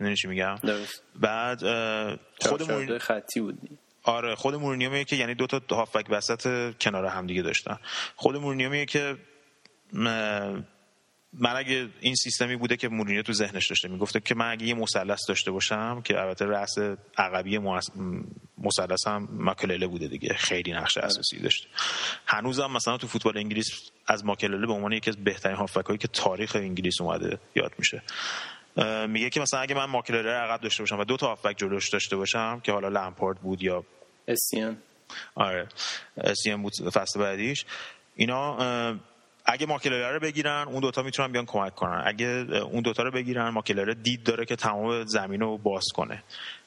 می‌دونی 0.03 0.15
چی 0.15 0.27
میگم؟ 0.27 0.55
درست. 0.55 1.03
بعد 1.15 1.59
خود 2.41 2.71
مورینیو 2.71 2.99
خطی 2.99 3.39
بود 3.39 3.57
آره 4.03 4.35
خود 4.35 4.55
مورینیو 4.55 4.89
میگه 4.91 5.03
که 5.03 5.15
یعنی 5.15 5.35
دو 5.35 5.47
تا 5.47 5.75
هافبک 5.75 6.05
وسط 6.09 6.73
کنار 6.77 7.05
هم 7.05 7.27
دیگه 7.27 7.41
داشتن. 7.41 7.77
خود 8.15 8.35
مورینیو 8.35 8.69
میگه 8.69 8.85
که 8.85 9.17
من 11.33 11.55
اگه 11.55 11.89
این 11.99 12.15
سیستمی 12.15 12.55
بوده 12.55 12.77
که 12.77 12.89
مورینیو 12.89 13.21
تو 13.21 13.33
ذهنش 13.33 13.67
داشته 13.67 13.87
می‌گفته 13.87 14.19
که 14.19 14.35
من 14.35 14.51
اگه 14.51 14.65
یه 14.65 14.73
مثلث 14.73 15.19
داشته 15.27 15.51
باشم 15.51 16.01
که 16.01 16.21
البته 16.21 16.45
رأس 16.45 16.75
عقبی 17.17 17.57
مثلث 18.57 19.07
هم 19.07 19.27
ماکلله 19.31 19.87
بوده 19.87 20.07
دیگه 20.07 20.33
خیلی 20.33 20.73
نقش 20.73 20.97
اساسی 20.97 21.39
داشته. 21.39 21.67
هنوزم 22.25 22.71
مثلا 22.71 22.97
تو 22.97 23.07
فوتبال 23.07 23.37
انگلیس 23.37 23.91
از 24.07 24.25
ماکلله 24.25 24.67
به 24.67 24.73
عنوان 24.73 24.91
یکی 24.91 25.09
از 25.09 25.23
بهترین 25.23 25.55
هافبک 25.55 25.99
که 25.99 26.07
تاریخ 26.07 26.55
انگلیس 26.55 27.01
اومده 27.01 27.39
یاد 27.55 27.71
میشه. 27.77 28.01
میگه 29.07 29.29
که 29.29 29.39
مثلا 29.39 29.59
اگه 29.59 29.75
من 29.75 29.85
ماکلله 29.85 30.29
عقب 30.29 30.61
داشته 30.61 30.83
باشم 30.83 30.99
و 30.99 31.03
دو 31.03 31.17
تا 31.17 31.27
هافبک 31.27 31.57
جلوش 31.57 31.89
داشته 31.89 32.15
باشم 32.15 32.59
که 32.63 32.71
حالا 32.71 32.89
لمپارد 32.89 33.37
بود 33.37 33.63
یا 33.63 33.83
اسیان 34.27 34.77
آره 35.35 35.67
اسیان 36.17 36.61
بود 36.61 36.73
فصل 36.93 37.19
بعدیش 37.19 37.65
اینا 38.15 38.57
اگه 39.45 39.65
ماکلره 39.65 40.11
رو 40.11 40.19
بگیرن 40.19 40.67
اون 40.67 40.79
دوتا 40.79 41.03
می‌تونن 41.03 41.31
بیان 41.31 41.45
کمک 41.45 41.75
کنن. 41.75 42.03
اگه 42.05 42.25
اون 42.71 42.81
دوتا 42.81 43.03
رو 43.03 43.11
بگیرن 43.11 43.49
ماکلره 43.49 43.93
دید 43.93 44.23
داره 44.23 44.45
که 44.45 44.55
تمام 44.55 45.05
زمین 45.05 45.39
رو 45.41 45.57
باز 45.57 45.83
کنه. 45.95 46.23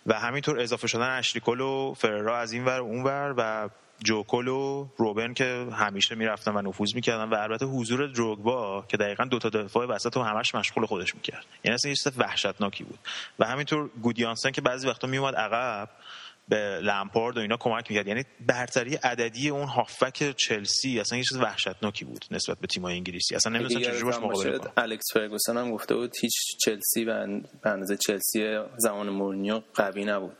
و 0.07 0.15
همینطور 0.15 0.61
اضافه 0.61 0.87
شدن 0.87 1.19
اشریکول 1.19 1.61
و 1.61 1.95
فررا 1.95 2.39
از 2.39 2.53
این 2.53 2.65
ور 2.65 2.81
اون 2.81 3.03
ور 3.03 3.35
و 3.37 3.69
جوکل 4.05 4.49
و 4.49 4.89
روبن 4.97 5.35
که 5.35 5.67
همیشه 5.73 6.15
می‌رفتن 6.15 6.57
و 6.57 6.63
نفوذ 6.63 6.95
می‌کردن 6.95 7.25
و 7.25 7.35
البته 7.35 7.67
حضور 7.67 8.07
دروگبا 8.07 8.85
که 8.89 8.97
دقیقا 8.97 9.25
دوتا 9.25 9.49
دفاع 9.49 9.87
وسط 9.87 10.17
رو 10.17 10.23
همش 10.23 10.55
مشغول 10.55 10.87
خودش 10.87 11.15
می‌کرد. 11.15 11.45
یعنی 11.65 11.75
اصلا 11.75 11.91
یه 11.91 11.97
وحشتناکی 12.17 12.85
بود. 12.85 12.99
و 13.39 13.47
همینطور 13.47 13.91
گودیانسن 14.03 14.51
که 14.51 14.61
بعضی 14.61 14.89
وقتا 14.89 15.09
میومد 15.09 15.35
عقب 15.35 15.89
به 16.49 16.81
لمپارد 16.83 17.37
و 17.37 17.41
اینا 17.41 17.57
کمک 17.57 17.91
می‌کرد. 17.91 18.07
یعنی 18.07 18.25
برتری 18.47 18.95
عددی 18.95 19.49
اون 19.49 19.69
هافک 19.69 20.37
چلسی 20.37 21.01
اصلا 21.01 21.19
یه 21.19 21.25
چیز 21.25 21.39
وحشتناک 21.39 22.05
بود 22.05 22.25
نسبت 22.31 22.59
به 22.59 22.67
تیم‌های 22.67 22.95
انگلیسی. 22.95 23.35
اصلا 23.35 23.53
نمی‌دونم 23.53 23.83
چجوری 23.83 24.05
باش 24.05 24.15
مقابله 24.15 24.59
کنه 24.59 24.71
الکس 24.77 25.13
فرگوسن 25.13 25.57
هم 25.57 25.71
گفته 25.71 25.95
بود 25.95 26.15
هیچ 26.21 26.35
چلسی 26.65 27.05
و 27.05 27.27
به 27.63 27.71
اندازه 27.71 27.97
چلسی 27.97 28.59
زمان 28.77 29.09
مورینیو 29.09 29.63
قوی 29.75 30.05
نبود. 30.05 30.37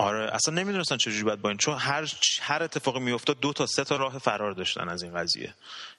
آره 0.00 0.34
اصلا 0.34 0.54
نمی‌دونستن 0.54 0.96
چجوری 0.96 1.22
باید 1.22 1.42
با 1.42 1.48
این 1.48 1.58
چون 1.58 1.78
هر 1.78 2.12
هر 2.40 2.62
اتفاقی 2.62 3.00
میافتاد 3.00 3.40
دو 3.40 3.52
تا 3.52 3.66
سه 3.66 3.84
تا 3.84 3.96
راه 3.96 4.18
فرار 4.18 4.52
داشتن 4.52 4.88
از 4.88 5.02
این 5.02 5.14
قضیه. 5.14 5.54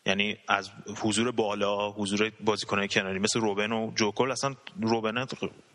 یعنی 0.06 0.38
از 0.48 0.70
حضور 1.02 1.32
بالا 1.32 1.92
حضور 1.92 2.32
بازیکنای 2.40 2.88
کناری 2.88 3.20
مثل 3.20 3.40
روبن 3.40 3.72
و 3.72 3.92
جوکل 3.96 4.32
اصلا 4.32 4.56
روبن 4.82 5.26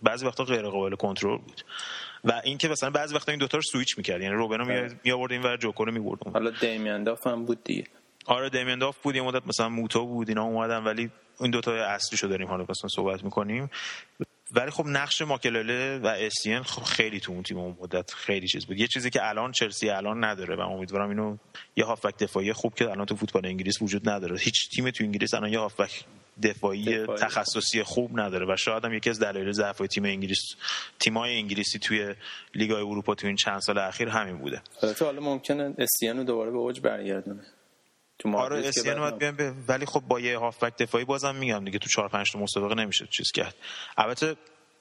بعضی 0.03 0.27
وقتا 0.27 0.45
غیر 0.45 0.69
قابل 0.69 0.97
کنترل 0.97 1.39
بود. 1.39 1.65
و 2.25 2.41
اینکه 2.45 2.69
مثلا 2.69 2.91
بعضی 2.91 3.15
وقتا 3.15 3.33
این 3.33 3.39
دوتا 3.39 3.59
رو 3.59 3.63
سویچ 3.63 3.99
می‌کرد. 3.99 4.21
یعنی 4.23 4.35
روبن 4.35 4.59
رو 4.59 4.91
می 5.05 5.13
آورد 5.13 5.33
این 5.33 5.43
ور 5.43 5.57
جوکر 5.57 5.85
رو 5.85 5.93
می‌برد 5.93 6.19
حالا 6.33 6.51
دیمین 6.51 7.05
داف 7.05 7.27
هم 7.27 7.45
بود 7.45 7.65
دیگه. 7.65 7.85
آره 8.27 8.51
دیمین 8.51 8.79
داف 8.79 8.97
بود 9.03 9.17
یه 9.17 9.23
مدت 9.23 9.47
مثلا 9.47 9.69
موتو 9.69 10.07
بود 10.07 10.29
اینا 10.29 10.45
اومدن 10.45 10.85
ولی 10.85 11.11
این 11.41 11.51
دوتا 11.51 11.73
اصلی 11.73 12.19
شو 12.19 12.27
داریم 12.27 12.49
حالا. 12.49 12.67
مثلا 12.69 12.89
صحبت 12.89 13.25
می‌کنیم. 13.25 13.71
ولی 14.53 14.71
خب 14.71 14.87
نقش 14.87 15.23
ماکلله 15.23 15.99
و 15.99 16.07
اسین 16.07 16.63
خب 16.63 16.83
خیلی 16.83 17.21
تو 17.21 17.33
اون 17.33 17.43
تیم 17.43 17.59
اون 17.59 17.77
مدت 17.81 18.15
خیلی 18.15 18.49
چیز 18.49 18.67
بود. 18.67 18.81
یه 18.81 18.87
چیزی 18.87 19.11
که 19.11 19.29
الان 19.29 19.53
چلسی 19.53 19.91
الان 19.91 20.25
نداره 20.25 20.57
و 20.57 20.61
امیدوارم 20.61 21.09
اینو 21.09 21.37
یه 21.77 21.85
هافبک 21.85 22.19
دفاعی 22.19 22.53
خوب 22.53 22.75
که 22.75 22.91
الان 22.91 23.07
تو 23.07 23.17
فوتبال 23.17 23.47
انگلیس 23.47 23.83
وجود 23.83 24.09
نداره. 24.09 24.39
هیچ 24.39 24.71
تیم 24.71 24.91
تو 24.91 25.05
انگلیس 25.05 25.35
الان 25.35 25.53
یه 25.53 25.59
هافبک 25.59 26.05
دفاعی, 26.43 27.07
تخصصی 27.07 27.83
خوب 27.83 28.21
نداره 28.21 28.47
و 28.53 28.57
شاید 28.57 28.85
هم 28.85 28.93
یکی 28.93 29.11
از 29.11 29.21
دلایل 29.21 29.53
ضعف 29.53 29.79
تیم 29.79 30.05
انگلیس 30.05 30.43
تیمای 30.99 31.37
انگلیسی 31.37 31.79
توی 31.79 32.15
لیگای 32.55 32.83
اروپا 32.83 33.15
تو 33.15 33.27
این 33.27 33.37
چند 33.37 33.61
سال 33.61 33.79
اخیر 33.79 34.09
همین 34.09 34.39
بوده. 34.39 34.63
البته 34.83 35.05
حالا 35.05 35.21
ممکنه 35.21 35.75
اسیانو 35.79 36.25
دوباره 36.25 36.51
به 36.51 36.57
اوج 36.57 36.81
برگردونه. 36.81 37.43
تو 38.19 38.37
آره 38.37 38.69
اسیان 38.69 39.11
باید 39.11 39.41
ولی 39.69 39.87
خب 39.87 40.01
با 40.01 40.21
یه 40.21 40.39
هافبک 40.39 40.77
دفاعی 40.77 41.05
بازم 41.05 41.35
میگم 41.35 41.65
دیگه 41.65 41.79
تو 41.79 41.89
4 41.89 42.09
5 42.09 42.33
تا 42.33 42.39
مسابقه 42.39 42.75
نمیشه 42.75 43.07
چیز 43.11 43.33
کرد. 43.35 43.55
البته 43.97 44.37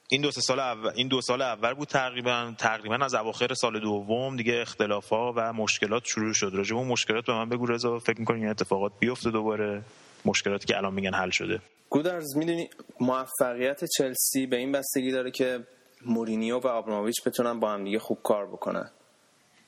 این 0.09 0.21
دو 0.21 0.31
سال 0.31 0.59
اول 0.59 0.91
این 0.95 1.07
دو 1.07 1.21
سال 1.21 1.41
اول 1.41 1.73
بود 1.73 1.87
تقریبا 1.87 2.53
تقریبا 2.57 2.95
از 2.95 3.13
اواخر 3.13 3.53
سال 3.53 3.79
دوم 3.79 4.35
دیگه 4.35 4.61
اختلافا 4.61 5.33
و 5.33 5.53
مشکلات 5.53 6.05
شروع 6.05 6.33
شد. 6.33 6.51
راجع 6.53 6.75
اون 6.75 6.87
مشکلات 6.87 7.25
به 7.25 7.33
من 7.33 7.49
بگو 7.49 7.65
رضا 7.65 7.99
فکر 7.99 8.19
می‌کنی 8.19 8.39
این 8.39 8.49
اتفاقات 8.49 8.91
بیفته 8.99 9.31
دوباره؟ 9.31 9.81
مشکلاتی 10.25 10.65
که 10.65 10.77
الان 10.77 10.93
میگن 10.93 11.13
حل 11.13 11.29
شده. 11.29 11.59
گودرز 11.89 12.37
می‌دونی 12.37 12.69
موفقیت 12.99 13.83
چلسی 13.97 14.45
به 14.45 14.57
این 14.57 14.71
بستگی 14.71 15.11
داره 15.11 15.31
که 15.31 15.67
مورینیو 16.05 16.59
و 16.59 16.67
آبراموویچ 16.67 17.23
بتونن 17.25 17.59
با 17.59 17.71
همدیگه 17.71 17.99
خوب 17.99 18.19
کار 18.23 18.45
بکنن. 18.45 18.91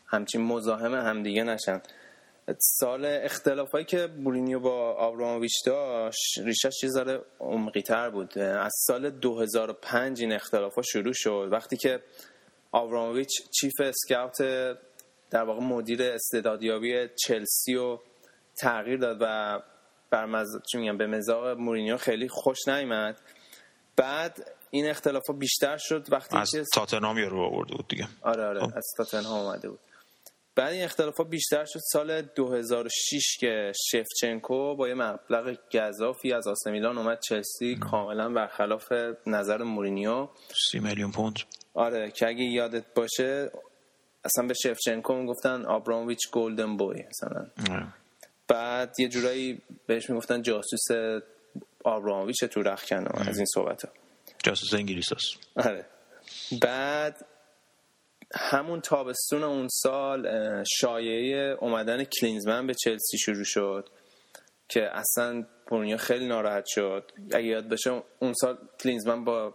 همچین 0.07 0.41
مزاحم 0.41 0.93
همدیگه 0.93 1.43
نشن. 1.43 1.81
سال 2.59 3.05
اختلافایی 3.05 3.85
که 3.85 4.07
مورینیو 4.17 4.59
با 4.59 4.93
آبراموویچ 4.93 5.65
داشت 5.65 6.39
ریشش 6.43 6.77
چیز 6.81 6.93
داره 6.93 7.21
عمقی 7.39 7.81
تر 7.81 8.09
بود. 8.09 8.37
از 8.37 8.73
سال 8.87 9.09
2005 9.09 10.21
این 10.21 10.31
اختلافا 10.31 10.81
شروع 10.81 11.13
شد. 11.13 11.49
وقتی 11.51 11.77
که 11.77 12.03
آبراموویچ 12.71 13.29
چیف 13.59 13.73
اسکاوت 13.79 14.37
در 15.29 15.43
واقع 15.43 15.59
مدیر 15.59 16.03
استعدادیابی 16.03 17.09
چلسی 17.25 17.73
رو 17.73 18.01
تغییر 18.57 18.97
داد 18.97 19.17
و 19.21 19.59
بر 20.09 20.25
مز... 20.25 20.47
چی 20.71 20.77
میگم 20.77 20.97
به 20.97 21.07
مزاق 21.07 21.47
مورینیو 21.47 21.97
خیلی 21.97 22.27
خوش 22.29 22.67
نیامد 22.67 23.21
بعد 23.95 24.51
این 24.71 24.89
اختلاف 24.89 25.23
بیشتر 25.39 25.77
شد 25.77 26.05
وقتی 26.11 26.37
از 26.37 26.51
تاتنهام 26.73 27.17
رو 27.17 27.41
آورده 27.41 27.75
بود 27.75 27.87
دیگه. 27.87 28.07
آره 28.21 28.45
آره 28.45 28.59
خب. 28.59 28.77
از 28.77 28.85
تاتنهام 28.97 29.45
اومده 29.45 29.69
بود. 29.69 29.79
بعد 30.57 30.73
این 30.73 30.83
اختلاف 30.83 31.21
بیشتر 31.21 31.65
شد 31.65 31.79
سال 31.91 32.21
2006 32.21 33.37
که 33.39 33.71
شفچنکو 33.91 34.75
با 34.75 34.87
یه 34.87 34.93
مبلغ 34.93 35.57
گذافی 35.73 36.33
از 36.33 36.47
آسمیلان 36.47 36.97
اومد 36.97 37.19
چلسی 37.19 37.75
کاملا 37.75 38.29
برخلاف 38.29 38.93
نظر 39.27 39.63
مورینیو. 39.63 40.27
سی 40.71 40.79
میلیون 40.79 41.11
پوند. 41.11 41.39
آره 41.73 42.11
که 42.11 42.27
اگه 42.27 42.43
یادت 42.43 42.93
باشه 42.95 43.51
اصلا 44.25 44.47
به 44.47 44.53
شفچنکو 44.53 45.13
می‌گفتن 45.13 45.65
آبرامویچ 45.65 46.31
گلدن 46.31 46.77
بوی 46.77 47.03
مثلا. 47.09 47.47
بعد 48.47 48.99
یه 48.99 49.07
جورایی 49.07 49.61
بهش 49.87 50.09
می‌گفتن 50.09 50.41
جاسوس 50.41 50.87
آبرامویچ 51.83 52.43
تو 52.43 52.61
رخکن 52.61 53.07
از 53.29 53.37
این 53.37 53.45
صحبت 53.45 53.85
ها 53.85 53.91
جاسوس 54.43 54.73
انگلیس 54.73 55.13
هست 55.13 55.37
آره. 55.55 55.85
بعد 56.61 57.25
همون 58.35 58.81
تابستون 58.81 59.43
اون 59.43 59.67
سال 59.71 60.27
شایعه 60.79 61.57
اومدن 61.61 62.03
کلینزمن 62.03 62.67
به 62.67 62.73
چلسی 62.73 63.17
شروع 63.17 63.43
شد 63.43 63.89
که 64.69 64.89
اصلا 64.93 65.45
پورنیا 65.67 65.97
خیلی 65.97 66.27
ناراحت 66.27 66.65
شد. 66.67 67.11
اگه 67.33 67.47
یاد 67.47 67.69
بشه 67.69 68.03
اون 68.19 68.33
سال 68.33 68.57
کلینزمن 68.79 69.23
با 69.23 69.53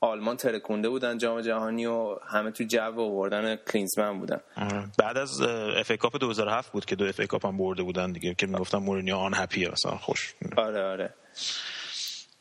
آلمان 0.00 0.36
ترکونده 0.36 0.88
بودن 0.88 1.18
جام 1.18 1.40
جهانی 1.40 1.86
و 1.86 2.18
همه 2.26 2.50
تو 2.50 2.64
جو 2.64 3.00
آوردن 3.00 3.56
کلینزمن 3.56 4.18
بودن. 4.20 4.40
آره. 4.56 4.86
بعد 4.98 5.16
از 5.16 5.40
FA 5.76 5.90
Cup 5.90 6.18
2007 6.20 6.72
بود 6.72 6.84
که 6.84 6.96
دو 6.96 7.04
FA 7.04 7.20
Cup 7.20 7.46
هم 7.46 7.58
برده 7.58 7.82
بودن 7.82 8.12
دیگه 8.12 8.34
که 8.34 8.46
می‌گفتن 8.46 8.78
مورینیو 8.78 9.16
unhappy 9.16 9.34
ه 9.34 9.72
اصلا 9.72 9.96
خوش. 9.96 10.34
آره 10.56 10.82
آره. 10.84 11.14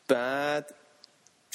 بعد 0.07 0.75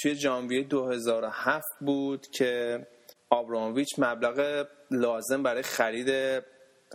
توی 0.01 0.15
ژانویه 0.15 0.63
2007 0.63 1.65
بود 1.81 2.27
که 2.27 2.87
آبراموویچ 3.29 3.89
مبلغ 3.97 4.67
لازم 4.91 5.43
برای 5.43 5.63
خرید 5.63 6.43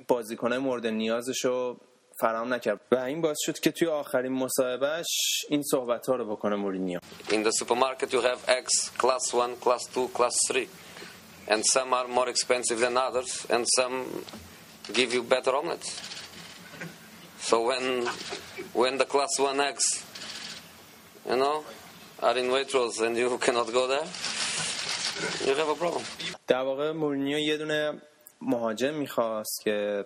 بازیکنه 0.08 0.58
مورد 0.58 0.86
نیازش 0.86 1.44
رو 1.44 1.80
فراهم 2.20 2.54
نکرد 2.54 2.80
و 2.92 2.96
این 2.96 3.20
باعث 3.20 3.36
شد 3.40 3.58
که 3.58 3.70
توی 3.70 3.88
آخرین 3.88 4.32
مصاحبهش 4.32 5.06
این 5.48 5.62
صحبت 5.62 6.06
ها 6.06 6.16
رو 6.16 6.24
بکنه 6.36 6.56
مورینیو 6.56 7.00
In 7.28 7.32
the 7.32 7.52
supermarket 7.64 8.12
you 8.12 8.20
have 8.20 8.38
eggs 8.48 8.90
class 8.98 9.34
1, 9.34 9.60
class 9.60 9.86
2, 9.94 10.08
class 10.08 10.34
3 10.48 10.68
and 11.48 11.64
some 11.66 11.92
are 11.92 12.08
more 12.08 12.28
expensive 12.28 12.80
than 12.80 12.96
others 12.96 13.46
and 13.50 13.66
some 13.76 14.04
give 14.92 15.14
you 15.14 15.22
better 15.22 15.54
omelets. 15.54 15.90
So 17.40 17.56
when 17.68 17.84
when 18.72 18.98
the 18.98 19.04
class 19.04 19.32
1 19.38 19.60
eggs 19.60 19.86
you 21.28 21.36
know 21.36 21.64
are 22.22 22.36
in 22.38 22.46
Waitrose 22.46 23.06
and 23.06 23.16
you 23.16 23.38
cannot 23.38 23.72
go 23.72 23.86
there 23.86 24.06
you 24.06 24.08
have 24.08 24.08
a 24.08 24.82
problem. 24.82 25.03
در 26.46 26.60
واقع 26.60 26.92
مورینیو 26.92 27.38
یه 27.38 27.56
دونه 27.56 27.92
مهاجم 28.40 28.94
می‌خواست 28.94 29.60
که 29.64 30.04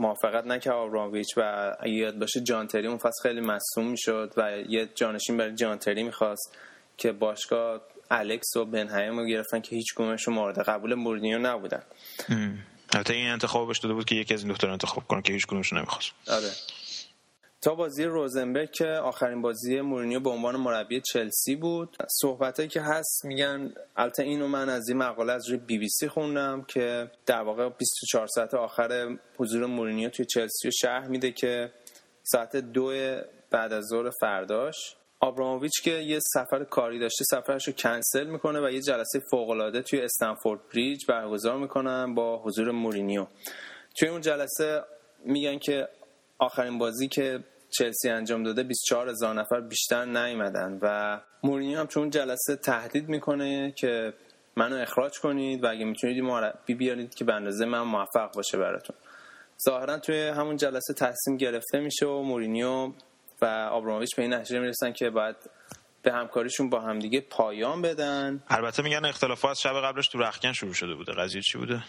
موافقت 0.00 0.46
نکرد 0.46 0.74
آبراموویچ 0.74 1.28
و 1.36 1.74
اگه 1.80 1.92
یاد 1.92 2.18
باشه 2.18 2.40
جان 2.40 2.58
تری 2.58 2.86
اون 2.86 2.98
فصل 2.98 3.22
خیلی 3.22 3.40
مصدوم 3.40 3.86
می‌شد 3.90 4.32
و 4.36 4.58
یه 4.68 4.88
جانشین 4.94 5.36
برای 5.36 5.54
جان 5.54 5.73
تری 5.73 6.02
می‌خواست 6.02 6.58
که 6.96 7.12
باشگاه 7.12 7.80
الکس 8.10 8.56
و 8.56 8.64
بن 8.64 8.86
هایم 8.86 9.18
رو 9.18 9.26
گرفتن 9.26 9.60
که 9.60 9.76
هیچ 9.76 9.94
کدومشون 9.94 10.34
مورد 10.34 10.58
قبول 10.58 10.94
مورینیو 10.94 11.38
نبودن. 11.38 11.82
البته 12.92 13.14
این 13.14 13.28
انتخابش 13.28 13.78
داده 13.78 13.94
بود 13.94 14.04
که 14.04 14.14
یکی 14.14 14.34
از 14.34 14.42
این 14.42 14.52
دو 14.52 14.59
تا 14.59 14.63
رو 14.63 14.70
انتخاب 14.70 15.06
کنه 15.06 15.22
که 15.22 15.32
هیچ 15.32 15.46
کدومشون 15.46 15.78
نمی‌خواست. 15.78 16.10
آره. 16.28 16.50
تا 17.60 17.74
بازی 17.74 18.04
روزنبرگ 18.04 18.70
که 18.70 18.86
آخرین 18.86 19.42
بازی 19.42 19.80
مورینیو 19.80 20.20
به 20.20 20.30
عنوان 20.30 20.56
مربی 20.56 21.00
چلسی 21.00 21.56
بود. 21.56 21.96
صحبتایی 22.20 22.68
که 22.68 22.80
هست 22.80 23.24
میگن 23.24 23.74
البته 23.96 24.22
اینو 24.22 24.48
من 24.48 24.68
از 24.68 24.88
این 24.88 24.98
مقاله 24.98 25.32
از 25.32 25.48
روی 25.48 25.58
بی 25.58 25.78
بی 25.78 25.88
سی 25.88 26.08
خوندم 26.08 26.62
که 26.62 27.10
در 27.26 27.42
واقع 27.42 27.68
24 27.68 28.26
ساعت 28.26 28.54
آخر 28.54 29.18
حضور 29.36 29.66
مورینیو 29.66 30.10
توی 30.10 30.26
چلسی 30.26 30.68
رو 30.68 30.70
شرح 30.70 31.08
میده 31.08 31.32
که 31.32 31.72
ساعت 32.22 32.56
دو 32.56 32.92
بعد 33.50 33.72
از 33.72 33.84
ظهر 33.84 34.10
فرداش 34.20 34.96
آبراموویچ 35.20 35.82
که 35.82 35.90
یه 35.90 36.18
سفر 36.20 36.64
کاری 36.64 36.98
داشته 36.98 37.24
سفرش 37.24 37.68
رو 37.68 37.72
کنسل 37.72 38.26
می‌کنه 38.26 38.60
و 38.60 38.70
یه 38.70 38.80
جلسه 38.80 39.20
فوقالعاده 39.30 39.82
توی 39.82 40.00
استنفورد 40.00 40.60
بریج 40.74 41.06
برگزار 41.08 41.58
می‌کنن 41.58 42.14
با 42.14 42.42
حضور 42.42 42.70
مورینیو. 42.70 43.26
توی 43.98 44.08
اون 44.08 44.20
جلسه 44.20 44.82
میگن 45.24 45.58
که 45.58 45.88
آخرین 46.38 46.78
بازی 46.78 47.08
که 47.08 47.44
چلسی 47.70 48.08
انجام 48.08 48.42
داده 48.42 48.62
24 48.62 49.08
هزار 49.08 49.34
نفر 49.34 49.60
بیشتر 49.60 50.04
نیومدن 50.04 50.78
و 50.82 51.20
مورینیو 51.42 51.78
هم 51.78 51.86
چون 51.86 52.10
جلسه 52.10 52.56
تهدید 52.56 53.08
می‌کنه 53.08 53.72
که 53.72 54.12
منو 54.56 54.76
اخراج 54.76 55.18
کنید 55.18 55.64
و 55.64 55.70
اگه 55.70 55.84
می‌تونید 55.84 56.22
مربی 56.22 56.74
بیارید 56.74 57.14
که 57.14 57.24
به 57.24 57.34
اندازه 57.34 57.64
من 57.64 57.82
موفق 57.82 58.34
باشه 58.34 58.58
براتون. 58.58 58.96
ظاهرا 59.64 59.98
توی 59.98 60.28
همون 60.28 60.56
جلسه 60.56 60.94
تصمیم 60.94 61.36
گرفته 61.36 61.80
میشه 61.80 62.06
و 62.06 62.22
مورینیو 62.22 62.92
و 63.42 63.46
آبراموویچ 63.70 64.16
به 64.16 64.22
این 64.22 64.34
نتیجه 64.34 64.60
می‌رسن 64.60 64.92
که 64.92 65.10
باید 65.10 65.36
به 66.02 66.12
همکاریشون 66.12 66.70
با 66.70 66.80
همدیگه 66.80 67.20
پایان 67.20 67.82
بدن. 67.82 68.42
البته 68.48 68.82
میگن 68.82 69.04
اختلافات 69.04 69.56
شب 69.56 69.80
قبلش 69.84 70.08
تو 70.08 70.18
رخکن 70.18 70.52
شروع 70.52 70.74
شده 70.74 70.94
بوده. 70.94 71.12
قضیه 71.12 71.42
چی 71.42 71.58
بوده؟ 71.58 71.82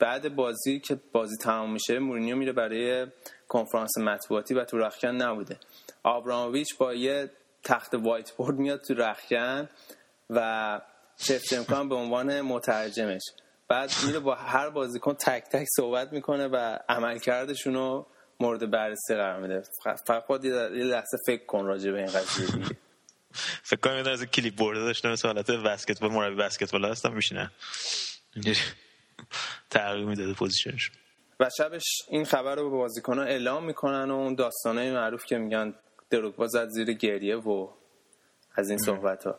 بعد 0.00 0.34
بازی 0.34 0.80
که 0.80 1.00
بازی 1.12 1.36
تمام 1.36 1.72
میشه 1.72 1.98
مورینیو 1.98 2.36
میره 2.36 2.52
برای 2.52 3.06
کنفرانس 3.48 3.98
مطبوعاتی 3.98 4.54
و 4.54 4.64
تو 4.64 4.78
رخکن 4.78 5.08
نبوده. 5.08 5.58
آبراموویچ 6.02 6.76
با 6.76 6.94
یه 6.94 7.30
تخته 7.64 7.94
وایت 7.94 8.32
بورد 8.32 8.56
میاد 8.56 8.80
تو 8.80 8.94
رخکن 8.94 9.68
و 10.30 10.80
شفچنکو 11.16 11.84
به 11.84 11.94
عنوان 11.94 12.40
مترجمش. 12.40 13.22
بعد 13.68 13.90
میره 14.06 14.18
با 14.18 14.34
هر 14.34 14.70
بازیکن 14.70 15.14
تک 15.14 15.44
تک 15.52 15.66
صحبت 15.76 16.12
می‌کنه 16.12 16.48
و 16.48 16.78
عملکردشون 16.88 17.74
رو 17.74 18.06
مورد 18.40 18.70
بررسی 18.70 19.14
قرار 19.14 19.40
میده. 19.40 19.62
فقط 20.06 20.44
یه 20.44 20.84
لحظه 20.84 21.18
فکر 21.26 21.46
کن 21.46 21.64
راجع 21.64 21.90
به 21.90 21.98
این 21.98 22.06
قضیه 22.06 22.46
دیگه. 22.46 22.76
فکر 23.62 23.80
کنم 23.80 24.12
از 24.12 24.24
clipboard 24.24 24.56
ه 24.56 24.80
داشته 24.80 25.08
مثل 25.08 25.28
حالت 25.28 25.50
بسکتبال 25.50 26.10
مربی 26.10 26.36
بسکتبال 26.36 26.84
هستم 26.84 27.12
میشینه 27.12 27.50
تغییر 29.70 30.06
می‌داده 30.06 30.32
position 30.32 30.74
ش. 30.74 30.90
و 31.40 31.48
شبش 31.58 31.84
این 32.08 32.24
خبر 32.24 32.54
رو 32.54 32.70
به 32.70 32.76
بازیکنان 32.76 33.28
اعلام 33.28 33.64
می‌کنن 33.64 34.10
و 34.10 34.14
اون 34.14 34.34
داستانه 34.34 34.92
معروف 34.92 35.24
که 35.24 35.38
میگن 35.38 35.74
دروگبا 36.10 36.46
زد 36.46 36.68
زیر 36.68 36.92
گریه 36.92 37.36
و 37.36 37.68
از 38.54 38.70
این 38.70 38.78
صحبت 38.78 39.24
ها 39.24 39.38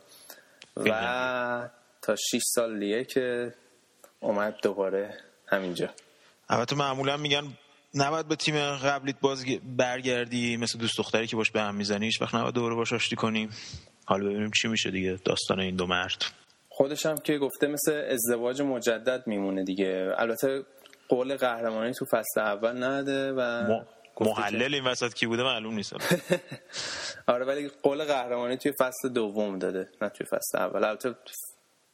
و 0.77 1.69
تا 2.01 2.15
6 2.15 2.41
سال 2.55 2.77
لیه 2.77 3.03
که 3.03 3.53
اومد 4.19 4.55
دوباره 4.63 5.17
همینجا. 5.47 5.89
البته 6.49 6.75
معمولا 6.75 7.17
میگن 7.17 7.43
نباید 7.93 8.27
به 8.27 8.35
تیم 8.35 8.75
قبلیت 8.75 9.19
باز 9.19 9.45
برگردی 9.77 10.57
مثل 10.57 10.79
دوست 10.79 10.97
دختری 10.97 11.27
که 11.27 11.35
باش 11.35 11.51
به 11.51 11.61
هم 11.61 11.75
می‌زنی 11.75 12.05
هیچ 12.05 12.21
وقت 12.21 12.35
نباید 12.35 12.55
دوباره 12.55 12.75
باش 12.75 12.93
آشتی 12.93 13.15
کنیم 13.15 13.49
حالا 14.05 14.25
ببینیم 14.25 14.51
چی 14.61 14.67
میشه 14.67 14.91
دیگه 14.91 15.19
داستان 15.25 15.59
این 15.59 15.75
دو 15.75 15.87
مرد. 15.87 16.25
خودش 16.81 17.05
هم 17.05 17.17
که 17.17 17.37
گفته 17.37 17.67
مثل 17.67 17.91
ازدواج 18.07 18.61
مجدد 18.61 19.27
میمونه 19.27 19.63
دیگه. 19.63 20.13
البته 20.17 20.63
قول 21.09 21.37
قهرمانی 21.37 21.93
تو 21.93 22.05
فصل 22.05 22.41
اول 22.41 22.83
نده 22.83 23.31
و 23.31 23.67
محلل 24.21 24.73
این 24.73 24.83
وسط 24.83 25.13
کی 25.13 25.27
بوده 25.27 25.43
معلوم 25.43 25.73
نیست. 25.73 25.93
آره 27.27 27.45
ولی 27.45 27.71
قول 27.83 28.03
قهرمانی 28.03 28.57
توی 28.57 28.71
فصل 28.71 29.09
دوم 29.09 29.59
داده 29.59 29.89
نه 30.01 30.09
توی 30.09 30.27
فصل 30.27 30.57
اول. 30.57 30.83
البته 30.83 31.15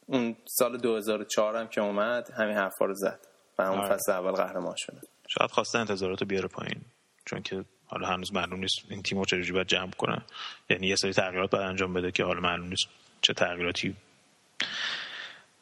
اون 0.06 0.36
سال 0.44 0.78
2004 0.78 1.56
هم 1.56 1.68
که 1.68 1.80
اومد 1.80 2.30
همین 2.30 2.56
حرفا 2.56 2.84
رو 2.84 2.94
زد 2.94 3.20
و 3.58 3.62
اون 3.62 3.80
آره. 3.80 3.94
فصل 3.94 4.12
اول 4.12 4.32
قهرمان 4.32 4.74
شده. 4.76 5.00
شاید 5.28 5.50
خواسته 5.50 5.78
انتظاراتو 5.78 6.24
بیاره 6.24 6.48
پایین 6.48 6.80
چون 7.24 7.42
که 7.42 7.64
حالا 7.86 8.06
هنوز 8.06 8.32
معلوم 8.32 8.60
نیست 8.60 8.78
این 8.90 9.02
تیمو 9.02 9.24
چجوری 9.24 9.52
باید 9.52 9.66
جمع 9.66 9.90
کنه 9.90 10.22
یعنی 10.70 10.86
یه 10.86 10.96
سری 10.96 11.12
تغییرات 11.12 11.50
باید 11.50 11.64
انجام 11.64 11.94
بده 11.94 12.10
که 12.10 12.24
حالا 12.24 12.40
معلوم 12.40 12.68
نیست 12.68 12.88
چه 13.22 13.32
تغییراتی 13.32 13.96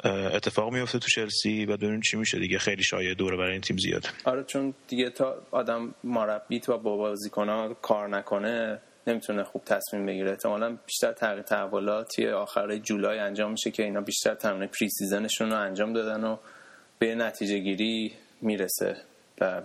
اتفاق 0.05 0.73
میفته 0.73 0.99
تو 0.99 1.09
چلسی 1.09 1.67
و 1.67 1.77
ببینیم 1.77 2.01
چی 2.01 2.17
میشه 2.17 2.39
دیگه. 2.39 2.59
خیلی 2.59 2.83
شایع 2.83 3.15
دوره 3.15 3.37
برای 3.37 3.53
این 3.53 3.61
تیم 3.61 3.77
زیاده 3.77 4.09
آره 4.25 4.45
چون 4.45 4.75
دیگه 4.89 5.11
تا 5.11 5.35
آدم 5.51 5.95
مربی 6.05 6.61
و 6.69 6.79
با 6.79 6.97
بازیکن‌ها 6.97 7.75
کار 7.75 8.09
نکنه 8.09 8.79
نمی‌تونه 9.07 9.45
خوب 9.45 9.65
تصمیم 9.65 10.07
بگیره. 10.07 10.31
احتمالا 10.31 10.79
بیشتر 10.87 11.13
تغییر 11.13 11.43
تحولاتی 11.43 12.29
آخر 12.29 12.77
جولای 12.77 13.19
انجام 13.19 13.51
میشه 13.51 13.71
که 13.71 13.83
اینا 13.83 14.01
بیشتر 14.01 14.35
تمرین 14.35 14.69
پری 14.69 14.89
سیزنشون 14.89 15.51
رو 15.51 15.61
انجام 15.61 15.93
دادن 15.93 16.25
و 16.25 16.37
به 16.99 17.15
نتیجه 17.15 17.59
گیری 17.59 18.13
می‌رسه 18.41 18.97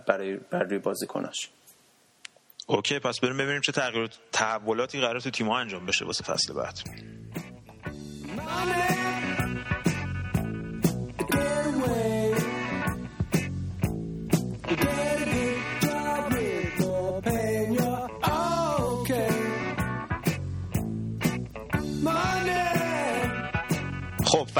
برای 0.08 0.38
برای 0.52 0.78
بازیکناش. 0.78 1.50
اوکی 2.68 3.00
پس 3.00 3.20
بریم 3.20 3.38
ببینیم 3.38 3.62
چه 3.62 3.72
تغییر 3.72 4.10
تحولاتی 4.32 5.02
قرار 5.02 5.20
تو 5.20 5.30
تیم 5.30 5.50
انجام 5.50 5.86
بشه 5.86 6.06
واسه 6.06 6.24
فصل 6.24 6.54
بعد. 6.54 6.80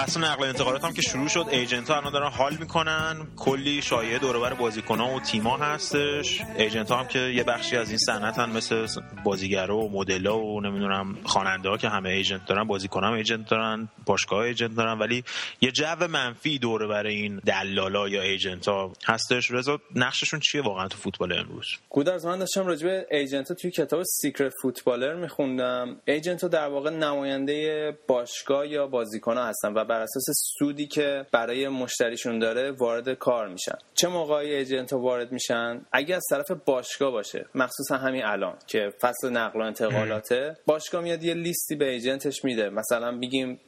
فصل 0.02 0.24
نقل 0.24 0.44
انتقالات 0.44 0.84
هم 0.84 0.94
که 0.94 1.02
شروع 1.02 1.28
شد 1.28 1.46
agent 1.52 1.90
ها 1.90 1.98
الان 1.98 2.14
دارن 2.14 2.30
حال 2.30 2.58
می‌کنن. 2.60 3.28
کلی 3.36 3.82
شایعه 3.82 4.20
دور 4.20 4.40
بر 4.40 4.54
بازیکن 4.54 5.00
ها 5.00 5.16
و 5.16 5.20
تیما 5.20 5.58
هستش. 5.58 6.42
agent 6.58 6.92
ها 6.92 6.98
هم 6.98 7.08
که 7.08 7.20
یه 7.20 7.44
بخشی 7.44 7.78
از 7.78 7.90
این 7.90 7.98
صنعت 7.98 8.40
مثل 8.40 8.88
بازیگرا 9.24 9.78
و 9.78 9.92
مدل 9.92 10.28
و 10.28 10.62
نمی‌دونم 10.62 11.18
خواننده 11.24 11.70
ها 11.70 11.78
که 11.78 11.90
همه 11.90 12.10
agent 12.10 12.46
دارن 12.46 12.64
بازیکن 12.64 13.04
هم 13.04 13.14
agent 13.14 13.50
دارن 13.50 13.90
باشگاه 14.06 14.40
agent 14.40 14.76
دارن. 14.76 15.00
ولی 15.00 15.24
یه 15.62 15.72
جو 15.72 16.08
منفی 16.10 16.60
دور 16.60 16.88
بر 16.88 17.06
این 17.06 17.42
دلالا 17.46 18.10
یا 18.10 18.22
agent 18.22 18.68
ها 18.68 18.94
هستش. 19.06 19.52
رضا 19.52 19.80
نقششون 19.96 20.40
چیه 20.40 20.62
واقعا 20.62 20.88
تو 20.88 20.98
فوتبال 20.98 21.34
امروز؟ 21.34 21.68
گودرز 21.90 22.26
من 22.26 22.40
داشتم 22.40 22.68
راجع 22.68 22.88
به 22.88 23.08
agent 23.12 23.50
ها 23.50 23.56
توی 23.56 23.72
کتاب 23.72 24.04
Secret 24.04 24.54
Footballer 24.62 25.16
میخوندم. 25.16 25.98
agent 26.06 26.42
ها 26.42 26.48
در 26.48 26.68
واقع 26.68 26.90
نماینده 26.90 27.98
باشگاه 28.08 28.68
یا 28.68 28.88
بازیکن 28.88 29.38
ها 29.38 29.52
و 29.76 29.86
بر 29.92 30.02
اساس 30.02 30.26
سودی 30.60 30.88
که 30.88 31.26
برای 31.32 31.68
مشتریشون 31.68 32.40
داره 32.40 32.72
وارد 32.72 33.14
کار 33.14 33.48
میشن. 33.48 33.78
چه 33.94 34.08
موقعی 34.08 34.56
ایجنت 34.56 34.94
ها 34.94 35.00
وارد 35.00 35.32
میشن؟ 35.32 35.86
اگه 35.92 36.16
از 36.16 36.24
طرف 36.30 36.52
باشگاه 36.52 37.12
باشه 37.12 37.46
مخصوصا 37.56 37.98
همین 37.98 38.26
الان 38.26 38.58
که 38.68 38.94
فصل 39.02 39.30
نقل 39.30 39.62
و 39.62 39.64
انتقالاته 39.64 40.58
باشگاه 40.66 41.02
میاد 41.02 41.24
یه 41.24 41.34
لیستی 41.34 41.76
به 41.76 41.90
ایجنتش 41.90 42.44
میده. 42.44 42.70
مثلا 42.70 43.18
بگیم 43.18 43.60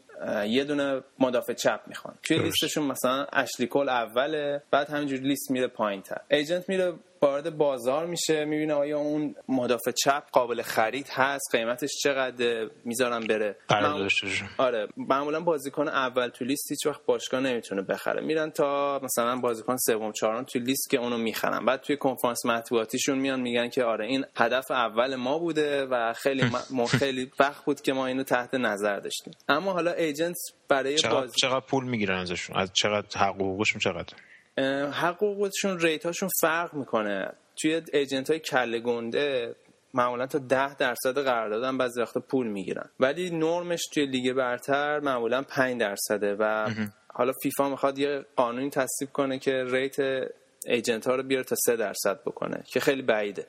یه 0.47 0.63
دونه 0.63 1.01
مدافع 1.19 1.53
چپ 1.53 1.79
می‌خوان. 1.87 2.15
توی 2.23 2.37
لیستشون 2.39 2.83
مثلا 2.83 3.25
اشلی 3.33 3.67
کل 3.67 3.89
اوله 3.89 4.61
بعد 4.71 4.89
همینجور 4.89 5.19
لیست 5.19 5.51
میره 5.51 5.67
پایین 5.67 6.01
تر 6.01 6.21
ایجنت 6.31 6.69
میره 6.69 6.93
وارد 7.23 7.57
بازار 7.57 8.05
میشه 8.05 8.45
می‌بینه 8.45 8.73
آیا 8.73 8.99
اون 8.99 9.35
مدافع 9.47 9.91
چپ 9.91 10.23
قابل 10.31 10.61
خرید 10.61 11.07
هست 11.11 11.55
قیمتش 11.55 11.89
چقدر 12.03 12.69
می‌ذارم 12.85 13.27
بره. 13.27 13.55
آره 14.57 14.87
معمولا 14.97 15.39
بازیکن 15.39 15.87
اول 15.87 16.27
تو 16.27 16.45
لیست 16.45 16.71
هیچ 16.71 16.85
وقت 16.85 17.05
باشگاه 17.05 17.39
نمی‌تونه 17.39 17.81
بخره. 17.81 18.21
میرن 18.21 18.49
تا 18.49 18.99
مثلا 19.03 19.35
بازیکن 19.35 19.75
سوم 19.77 20.11
چهارم 20.11 20.43
تو 20.43 20.59
لیست 20.59 20.89
که 20.89 20.97
اونو 20.97 21.17
می‌خرن. 21.17 21.65
بعد 21.65 21.81
توی 21.81 21.97
کنفرانس 21.97 22.45
مطبوعاتیشون 22.45 23.17
میان 23.17 23.39
میگن 23.41 23.69
که 23.69 23.83
آره 23.83 24.05
این 24.05 24.25
هدف 24.35 24.71
اول 24.71 25.15
ما 25.15 25.39
بوده 25.39 25.85
و 25.85 26.13
خیلی 26.13 26.43
ما 26.69 26.85
خیلی 26.99 27.31
وقت 27.39 27.65
بود 27.65 27.81
که 27.81 27.93
ما 27.93 28.07
اینو 28.07 28.23
تحت 28.23 28.53
نظر 28.53 28.99
داشتیم. 28.99 29.33
اما 29.49 29.73
حالا 29.73 29.91
ایجنت 29.91 30.35
برای 30.67 30.95
چقدر, 30.95 31.13
بازی... 31.13 31.33
چقدر 31.41 31.65
پول 31.65 31.83
می‌گیرن 31.85 32.17
ازشون؟ 32.17 32.55
از 32.57 32.73
چقدر 32.73 33.19
حقوقشون 33.19 33.79
چقدر 33.79 34.13
حقوقشون 34.91 35.79
ریتاشون 35.79 36.29
فرق 36.41 36.73
می‌کنه. 36.73 37.31
توی 37.61 37.81
ایجنت 37.93 38.29
های 38.29 38.39
کله 38.39 38.79
گنده 38.79 39.55
معمولا 39.93 40.27
تا 40.27 40.39
ده 40.39 40.75
درصد 40.75 41.17
قراردادم 41.17 41.77
بعضی 41.77 42.01
وقتا 42.01 42.19
پول 42.19 42.47
می‌گیرن. 42.47 42.89
ولی 42.99 43.29
نرمش 43.29 43.81
توی 43.93 44.05
لیگ 44.05 44.33
برتر 44.33 44.99
معمولا 44.99 45.41
5 45.41 45.79
درصده 45.79 46.35
و 46.39 46.69
حالا 47.07 47.33
فیفا 47.43 47.69
می‌خواد 47.69 47.97
یه 47.97 48.25
قانونی 48.35 48.69
تصویب 48.69 49.11
کنه 49.13 49.39
که 49.39 49.63
rate 49.67 49.95
agent 50.67 51.07
ها 51.07 51.15
رو 51.15 51.23
بیاره 51.23 51.43
تا 51.43 51.55
3 51.55 51.75
درصد 51.75 52.21
بکنه 52.21 52.63
که 52.65 52.79
خیلی 52.79 53.01
بعیده. 53.01 53.47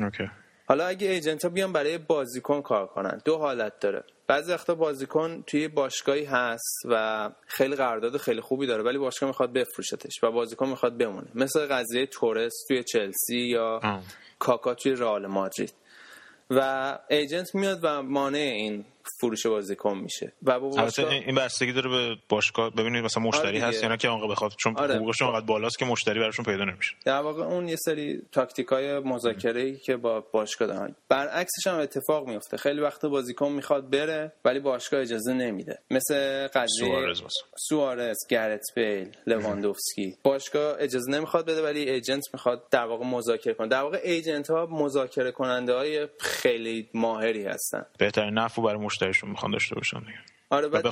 OK. 0.00 0.30
حالا 0.66 0.86
اگه 0.86 1.08
agent 1.08 1.42
ها 1.44 1.48
بیان 1.48 1.72
برای 1.72 1.98
بازیکن 1.98 2.62
کار 2.62 2.86
کنن 2.86 3.20
دو 3.24 3.38
حالت 3.38 3.80
داره. 3.80 4.04
بعضی 4.26 4.52
وقتا 4.52 4.74
بازیکن 4.74 5.42
توی 5.46 5.68
باشگاهی 5.68 6.24
هست 6.24 6.78
و 6.84 7.30
خیلی 7.46 7.76
قرارداد 7.76 8.16
خیلی 8.16 8.40
خوبی 8.40 8.66
داره 8.66 8.82
ولی 8.82 8.98
باشگاه 8.98 9.28
می‌خواد 9.28 9.52
بفروشتش 9.52 10.24
و 10.24 10.30
بازیکن 10.30 10.68
می‌خواد 10.68 10.98
بمونه. 10.98 11.26
مثل 11.34 11.66
قضیه 11.66 12.06
تورس 12.06 12.52
توی 12.68 12.84
چلسی 12.84 13.38
یا 13.38 13.80
کاکا 14.38 14.74
توی 14.74 14.92
رئال 14.92 15.26
مادرید. 15.26 15.72
و 16.50 16.98
ایجنت 17.10 17.54
میاد 17.54 17.80
و 17.82 18.02
مانع 18.02 18.38
این 18.38 18.84
فروش 19.20 19.46
بازیکن 19.46 19.98
میشه. 19.98 20.32
و 20.42 20.60
با 20.60 20.68
باشگاه... 20.68 21.12
این 21.12 21.34
بستگی 21.34 21.72
داره 21.72 21.90
به 21.90 22.16
باشگاه. 22.28 22.70
ببینید 22.70 23.04
مثلا 23.04 23.22
مشتری 23.22 23.58
آره 23.58 23.68
هست 23.68 23.84
یا 23.84 23.96
که 23.96 24.08
آنقدر 24.08 24.28
بخواد 24.28 24.52
چون 24.58 24.76
آره. 24.76 24.94
انقدر 25.22 25.46
بالاست 25.46 25.78
که 25.78 25.84
مشتری 25.84 26.20
براشون 26.20 26.44
پیدا 26.44 26.64
نمیشه. 26.64 26.94
در 27.04 27.20
واقع 27.20 27.42
اون 27.42 27.68
یه 27.68 27.76
سری 27.76 28.22
تاکتیکای 28.32 28.98
مذاکره 28.98 29.60
ای 29.60 29.76
که 29.76 29.96
با 29.96 30.20
باشگاه 30.20 30.68
دارن. 30.68 30.94
برعکسش 31.08 31.66
هم 31.66 31.78
اتفاق 31.78 32.28
میفته. 32.28 32.56
خیلی 32.56 32.80
وقت 32.80 33.06
بازیکن 33.06 33.48
می‌خواد 33.48 33.90
بره 33.90 34.32
ولی 34.44 34.60
باشگاه 34.60 35.00
اجازه 35.00 35.32
نمیده. 35.32 35.78
مثل 35.90 36.46
قضیه 36.46 36.88
سوارز 36.88 37.22
سوارز 37.68 38.16
گرت 38.30 38.64
بیل 38.76 39.08
لواندوفسکی. 39.26 40.16
باشگاه 40.22 40.76
اجازه 40.78 41.10
نمی‌خواد 41.10 41.46
بده 41.46 41.62
ولی 41.62 41.90
ایجنت 41.90 42.24
می‌خواد 42.32 42.68
در 42.70 42.84
واقع 42.84 43.04
مذاکره 43.04 43.54
کنه. 43.54 43.68
در 43.68 43.82
واقع 43.82 44.00
ایجنت 44.04 44.50
ها 44.50 44.66
مذاکره 44.66 45.32
کننده 45.32 45.74
های 45.74 46.08
خیلی 46.20 46.88
ماهری 46.94 47.44
هستن. 47.46 47.86
بهترین 47.98 48.34
نفع 48.34 48.62
برای 48.62 48.80
مشتریشون 48.94 49.30
می‌خوان 49.30 49.52
داشته 49.52 49.74
باشن 49.74 49.98
دیگه. 49.98 50.18
آره 50.50 50.68
بعد 50.68 50.84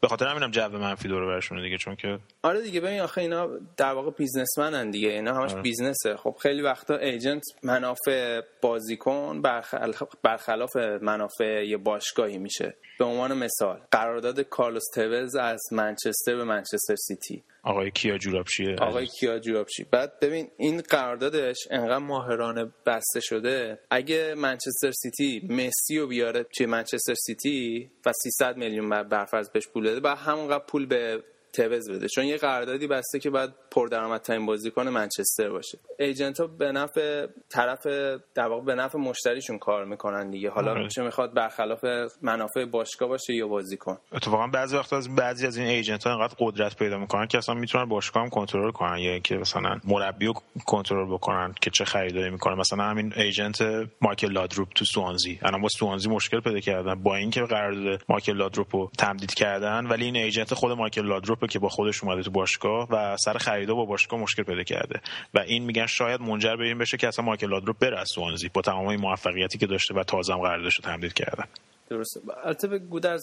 به 0.00 0.08
خاطر 0.08 0.26
همینم 0.26 0.50
جو 0.50 0.68
منفی 0.68 1.08
دور 1.08 1.26
برشونه 1.26 1.62
دیگه 1.62 1.78
چون 1.78 1.96
که 1.96 2.18
آره 2.42 2.62
دیگه 2.62 2.80
ببین 2.80 3.00
آخه 3.00 3.20
اینا 3.20 3.48
در 3.76 3.92
واقع 3.92 4.10
businessman 4.10 4.83
ن 4.83 4.90
دیگه 4.90 5.08
اینا 5.08 5.34
همش 5.34 5.52
آره. 5.52 5.62
business 5.62 6.05
ه. 6.05 6.16
خب 6.16 6.36
خیلی 6.42 6.62
وقتا 6.62 6.96
agent 6.96 7.42
منافع 7.62 8.40
بازیکن 8.62 9.42
برخلاف 9.42 10.02
برخلاف 10.22 10.76
منافع 10.76 11.66
یه 11.66 11.76
باشگاهی 11.76 12.38
میشه. 12.38 12.74
به 12.98 13.04
عنوان 13.04 13.38
مثال 13.38 13.80
قرارداد 13.90 14.40
کارلوس 14.40 14.84
توز 14.94 15.36
از 15.36 15.60
منچستر 15.72 16.36
به 16.36 16.44
منچستر 16.44 16.94
سیتی. 16.96 17.44
آقای 17.66 17.90
کیا 17.90 18.18
جورابچیه 18.18 18.76
آقای 18.76 19.06
کیا 19.06 19.38
جورابچی 19.38 19.84
بعد 19.84 20.20
ببین 20.20 20.48
این 20.56 20.80
قراردادش 20.80 21.56
انقدر 21.70 21.98
ماهرانه 21.98 22.72
بسته 22.86 23.20
شده. 23.20 23.78
اگه 23.90 24.34
منچستر 24.34 24.90
سیتی 24.90 25.46
مسی 25.48 25.98
رو 25.98 26.06
بیاره 26.06 26.42
توی 26.42 26.66
منچستر 26.66 27.14
سیتی 27.14 27.90
و 28.06 28.12
300 28.22 28.56
میلیون 28.56 29.02
برفرض 29.02 29.50
بهش 29.50 29.68
پول 29.68 29.90
بده 29.90 30.00
بعد 30.00 30.18
همونقدر 30.18 30.64
پول 30.64 30.86
به 30.86 31.22
توز 31.56 31.90
بده. 31.90 32.08
چون 32.08 32.24
یه 32.24 32.36
قراردادی 32.36 32.86
بسته 32.86 33.18
که 33.18 33.30
بعد 33.30 33.54
پردرآمدترین 33.70 34.46
بازیکن 34.46 34.88
منچستر 34.88 35.48
باشه. 35.48 35.78
agent 35.98 36.40
ها 36.40 36.46
به 36.46 36.72
نفع 36.72 37.26
طرف 37.48 37.86
در 38.34 38.46
واقع 38.46 38.64
به 38.64 38.74
نفع 38.74 38.98
مشتریشون 38.98 39.58
کار 39.58 39.84
می‌کنن 39.84 40.30
دیگه. 40.30 40.50
حالا 40.50 40.70
آره. 40.70 40.88
چه 40.88 41.02
می‌خواد 41.02 41.34
برخلاف 41.34 41.84
منافع 42.22 42.64
باشگاه 42.64 43.08
باشه 43.08 43.34
یا 43.34 43.48
بازیکن 43.48 43.98
اتفاقا 44.12 44.46
بعضی 44.46 44.76
وقت 44.76 44.92
از 44.92 45.14
بعضی 45.14 45.46
از 45.46 45.56
این 45.56 45.66
agent 45.66 46.06
ها 46.06 46.12
انقدر 46.12 46.34
قدرت 46.38 46.76
پیدا 46.76 46.98
می‌کنن 46.98 47.26
که 47.26 47.38
اصلا 47.38 47.54
می‌تونن 47.54 47.84
باشگاه 47.84 48.22
هم 48.22 48.28
کنترل 48.28 48.70
کنن. 48.70 48.98
یا 48.98 49.12
اینکه 49.12 49.36
مثلا 49.36 49.80
مربی 49.84 50.26
رو 50.26 50.34
کنترل 50.66 51.12
بکنن 51.12 51.54
که 51.60 51.70
چه 51.70 51.84
خریداری 51.84 52.30
می‌کنه. 52.30 52.54
مثلا 52.54 52.84
همین 52.84 53.12
agent 53.16 53.62
مایکل 54.00 54.32
لادروپ 54.32 54.68
تو 54.74 54.84
سوانزی. 54.84 55.38
الان 55.42 55.62
با 55.62 55.68
سوانزی 55.68 56.08
مشکل 56.08 56.40
پیدا 56.40 56.60
کردن. 56.60 56.94
با 56.94 57.16
اینکه 57.16 57.42
قرارداد 57.42 58.02
مایکل 58.08 58.36
لادروپ 58.36 58.76
رو 58.76 58.90
تمدید 58.98 59.34
کردن 59.34 59.86
ولی 59.86 60.04
این 60.04 60.16
agent 60.16 60.54
خود 60.54 60.72
مایکل 60.72 61.06
لادروپ 61.06 61.45
که 61.46 61.58
با 61.58 61.68
خودش 61.68 62.04
اومده 62.04 62.22
تو 62.22 62.30
باشگاه 62.30 62.88
و 62.90 63.16
سر 63.16 63.38
خریدا 63.38 63.74
با 63.74 63.84
باشگاه 63.84 64.20
مشکل 64.20 64.42
پیدا 64.42 64.62
کرده. 64.62 65.00
و 65.34 65.38
این 65.38 65.64
میگن 65.64 65.86
شاید 65.86 66.20
منجر 66.20 66.56
به 66.56 66.64
این 66.64 66.78
بشه 66.78 66.96
که 66.96 67.08
اصلا 67.08 67.24
مایکل 67.24 67.48
لادروپ 67.48 67.78
بره 67.78 67.98
از 67.98 68.08
سوانزی 68.08 68.48
با 68.48 68.62
تمام 68.62 68.96
موفقیتی 68.96 69.58
که 69.58 69.66
داشته 69.66 69.94
و 69.94 70.02
تازه 70.02 70.32
هم 70.32 70.40
قراردادش 70.40 70.74
رو 70.76 70.84
تمدید 70.84 71.12
کردن 71.12 71.44
درسته. 71.90 72.20
البته 72.44 72.68
به 72.68 72.78
گودرز 72.78 73.22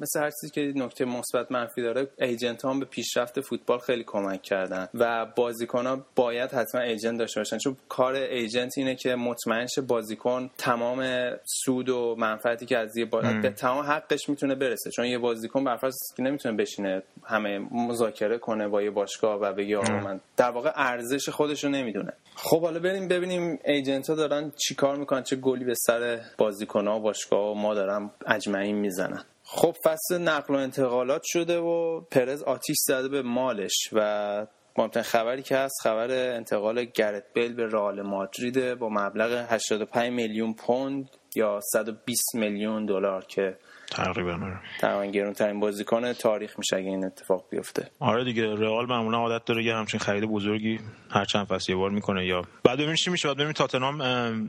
مثل 0.00 0.20
هر 0.20 0.30
چیزی 0.30 0.50
که 0.50 0.72
نکته 0.76 1.04
مثبت 1.04 1.52
منفی 1.52 1.82
داره 1.82 2.08
ایجنت 2.18 2.62
ها 2.62 2.74
به 2.74 2.84
پیشرفت 2.84 3.40
فوتبال 3.40 3.78
خیلی 3.78 4.04
کمک 4.06 4.42
کردن 4.42 4.88
و 4.94 5.26
بازیکن 5.36 5.86
ها 5.86 6.06
باید 6.16 6.50
حتما 6.50 6.80
ایجنت 6.80 7.18
داشته 7.18 7.40
باشن. 7.40 7.58
چون 7.58 7.76
کار 7.88 8.14
ایجنت 8.14 8.72
اینه 8.76 8.94
که 8.94 9.14
مطمئن 9.14 9.66
شه 9.66 9.80
بازیکن 9.80 10.50
تمام 10.58 11.30
سود 11.64 11.88
و 11.88 12.14
منفعتی 12.18 12.66
که 12.66 12.78
از 12.78 12.96
یه 12.96 13.04
به 13.42 13.50
تمام 13.50 13.84
حقش 13.84 14.28
می‌تونه 14.28 14.54
برسه. 14.54 14.90
چون 14.90 15.06
یه 15.06 15.18
بازیکن 15.18 15.64
برفرض 15.64 15.94
که 16.16 16.22
نمی‌تونه 16.22 16.56
بشینه 16.56 17.02
همه 17.24 17.58
مذاکره 17.58 18.38
کنه 18.38 18.68
با 18.68 18.82
یه 18.82 18.90
باشگاه 18.90 19.40
و 19.40 19.52
بگه 19.52 19.78
آقا 19.78 19.98
من 19.98 20.20
در 20.36 20.50
واقع 20.50 20.72
ارزش 20.74 21.28
خودش 21.28 21.64
رو 21.64 21.70
نمی‌دونه. 21.70 22.12
خب 22.34 22.60
حالا 22.60 22.78
بریم 22.78 23.08
ببینیم 23.08 23.58
ایجنت 23.64 24.08
ها 24.08 24.14
دارن 24.14 24.52
چیکار 24.56 24.96
می‌کنن 24.96 25.22
چه 25.22 25.36
گلی 25.36 25.64
به 25.64 25.74
سر 25.74 26.20
بازیکن 26.38 26.86
ها 26.86 26.98
و 26.98 27.02
باشگاه 27.02 27.50
و 27.50 27.54
ما 27.54 27.74
دارن 27.74 27.85
اجمعین 28.26 28.76
می‌زنن 28.76 29.24
خب 29.42 29.76
فصل 29.82 30.18
نقل 30.18 30.54
و 30.54 30.56
انتقالات 30.56 31.22
شده 31.24 31.58
و 31.58 32.00
پرز 32.00 32.42
آتیش 32.42 32.76
زده 32.86 33.08
به 33.08 33.22
مالش 33.22 33.88
و 33.92 34.46
مهمترین 34.78 35.04
خبری 35.04 35.42
که 35.42 35.56
هست 35.56 35.74
خبر 35.82 36.10
انتقال 36.10 36.84
گرت 36.84 37.24
بیل 37.34 37.54
به 37.54 37.66
رئال 37.66 38.02
مادرید 38.02 38.74
با 38.74 38.88
مبلغ 38.88 39.46
85 39.52 40.12
میلیون 40.12 40.54
پوند 40.54 41.10
یا 41.36 41.60
120 41.72 42.34
میلیون 42.34 42.86
دلار 42.86 43.24
که 43.24 43.58
تقریبا 43.90 44.32
آره. 44.32 44.60
تقریبا 44.80 45.12
گرونترین 45.12 45.60
بازیکن 45.60 46.12
تاریخ 46.12 46.58
میشه 46.58 46.76
اگه 46.76 46.88
این 46.88 47.04
اتفاق 47.04 47.44
بیفته. 47.50 47.90
آره 48.00 48.24
دیگه 48.24 48.54
رئال 48.54 48.86
معمولا 48.86 49.18
عادت 49.18 49.44
داره 49.44 49.64
یه 49.64 49.74
همچین 49.74 50.00
خرید 50.00 50.24
بزرگی 50.24 50.78
هر 51.10 51.24
چند 51.24 51.46
فصل 51.46 51.72
یه 51.72 51.78
بار 51.78 51.90
می‌کنه 51.90 52.26
یا 52.26 52.42
بعد 52.64 52.76
ببینیم 52.76 52.94
چی 52.94 53.10
میشه. 53.10 53.28
بعد 53.28 53.36
ببینیم 53.36 53.52
تاتنهام 53.52 54.02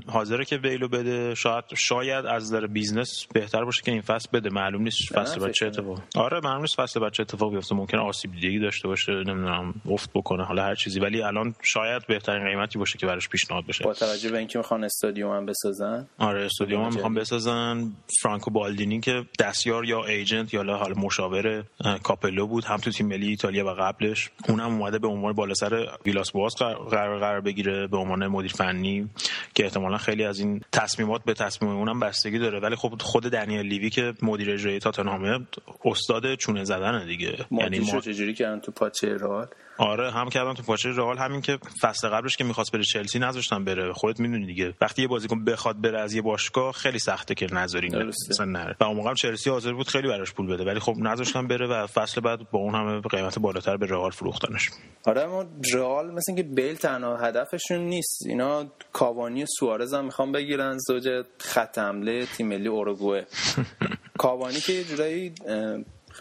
حاضره 0.08 0.46
که 0.46 0.58
بیلو 0.58 0.88
بده. 0.88 1.36
شاید 1.36 1.64
شاید 1.76 2.26
از 2.26 2.44
نظر 2.44 2.68
business 2.68 3.28
بهتر 3.34 3.66
باشه 3.66 3.82
که 3.82 3.92
این 3.92 4.02
فصل 4.02 4.30
بده. 4.34 4.50
معلوم 4.50 4.82
نیست 4.82 5.14
فصل 5.14 5.40
بعد 5.40 5.52
چه 5.52 5.66
اتفاق 5.66 6.02
آره 6.16 6.40
معلوم 6.44 6.62
نیست 6.62 6.82
فصل 6.82 7.00
بعد 7.00 7.12
چه 7.12 7.22
اتفاق 7.22 7.52
بیفته. 7.52 7.76
ممکن 7.76 7.98
آسیب 7.98 8.32
دیگه 8.32 8.60
داشته 8.60 8.88
باشه 8.88 9.12
نمی‌دونم 9.12 9.74
افت 9.90 10.10
بکنه 10.14 10.44
حالا 10.44 10.64
هر 10.64 10.76
چیزی. 10.76 11.00
ولی 11.00 11.22
الان 11.22 11.56
شاید 11.62 12.08
بهترین 12.08 12.48
قیمتی 12.48 12.80
باشه 12.80 12.98
که 12.98 13.08
براش 13.08 13.30
پیشنهاد 13.30 13.66
بشه. 13.66 13.84
با 13.84 13.94
توجه 13.94 14.32
به 14.32 14.38
اینکه 14.38 14.58
می‌خوان 14.58 14.84
استادیوم 14.84 15.32
هم 15.32 15.46
بسازن. 15.46 16.08
آره 16.18 16.46
استادیوم 16.46 16.82
هم 16.82 16.94
می‌خوان 16.94 17.14
بسازن. 17.14 17.92
فرانکو 18.22 18.52
بالدینی 18.52 19.00
که 19.00 19.26
دستیار 19.40 19.86
یا 19.86 20.06
agent 20.06 20.54
یا 20.54 20.64
حالا 20.64 20.94
مشاور 21.02 21.64
کاپلو 22.04 22.48
بود 22.48 22.66
هم 22.66 22.78
تو 22.78 22.92
تیم 22.92 23.08
ملی 23.08 23.28
ایتالیا 23.28 23.66
و 23.66 23.70
قبلش. 23.70 24.30
اونم 24.50 24.82
اومده 24.82 25.00
به 25.00 25.08
عنوان 25.08 25.34
بالا 25.34 25.54
سر 25.54 25.88
ویلاس 26.06 26.32
بواش 26.32 26.56
قرار 26.56 27.20
قرار 27.20 27.42
بگیره 27.42 27.88
به 27.88 27.98
عنوان 27.98 28.28
مدیر 28.28 28.52
فنی 28.52 29.10
که 29.56 29.64
احتمالا 29.64 29.98
خیلی 29.98 30.24
از 30.24 30.40
این 30.40 30.62
تصمیمات 30.72 31.24
به 31.24 31.34
تصمیم 31.34 31.72
اونم 31.72 32.00
بستگی 32.00 32.40
داره. 32.40 32.60
ولی 32.60 32.76
خب 32.76 32.94
خود 33.02 33.24
دنیل 33.24 33.60
لیوی 33.60 33.90
که 33.90 34.14
مدیر 34.22 34.52
اجرایی 34.52 34.80
تاتنهام 34.80 35.48
استاد 35.86 36.36
چونه 36.36 36.64
زدن 36.64 37.06
دیگه. 37.06 37.46
یعنی 37.52 37.80
ما 37.80 38.02
چجوری 38.02 38.34
کردن 38.34 38.60
تو 38.60 38.72
پاچه 38.72 39.08
رئال؟ 39.08 39.48
آره 39.78 40.12
هم 40.12 40.30
کردن 40.30 40.54
تو 40.54 40.64
پاچه 40.64 40.90
رئال 40.90 41.18
همین 41.18 41.42
که 41.42 41.58
فصل 41.82 42.10
قبلش 42.10 42.38
که 42.38 42.44
می‌خواست 42.44 42.72
بره 42.72 42.84
چلسی 42.84 43.20
نذاشتن 43.20 43.66
بره. 43.66 43.94
خودت 43.94 44.20
می‌دونی 44.20 44.46
دیگه. 44.46 44.74
وقتی 44.82 45.02
یه 45.02 45.08
بازیکن 45.08 45.44
بخواد 45.44 45.82
بره 45.82 46.00
از 46.00 46.14
یه 46.14 46.22
باشگاه 46.22 46.72
خیلی 46.72 47.00
سخته 47.00 47.36
که 47.36 47.48
نذارین 47.52 47.96
مثلا 48.30 48.46
نره 48.46 48.76
و 48.80 48.84
اون 48.84 48.96
موقع 48.96 49.14
چلسی 49.14 49.50
حاضر 49.50 49.74
بود 49.74 49.88
خیلی 49.88 50.08
براش 50.08 50.34
پول 50.34 50.48
بده. 50.48 50.66
ولی 50.66 50.80
خب 50.80 50.94
نذاشتن 50.98 51.48
بره 51.48 51.68
و 51.68 51.88
فصل 51.88 52.22
بعد 52.22 52.52
با 52.52 52.60
اون 52.60 52.76
همه 52.76 53.02
قیمت 53.02 53.40
بالاتر 53.40 53.78
به 53.78 53.86
رئال 53.86 54.12
فروختنش. 54.12 54.70
آره 55.06 55.22
اما 55.22 55.46
رئال 55.74 56.12
مثل 56.12 56.32
اینکه 56.32 56.44
بیل 56.44 56.76
تنها 56.76 57.18
هدفشون 57.18 57.80
نیست. 57.80 58.26
اینا 58.26 58.66
کاوانی 58.94 59.44
و 59.44 59.46
سوارز 59.60 59.94
هم 59.94 60.06
می‌خوان 60.06 60.32
بگیرن. 60.32 60.78
زوج 60.78 61.26
خط 61.40 61.78
حمله 61.78 62.26
تیم 62.26 62.48
ملی 62.48 62.68
اوروگوئه. 62.68 63.28
کاوانی 64.18 64.60
که 64.60 64.74
یه 64.74 64.84
جورایی 64.84 65.34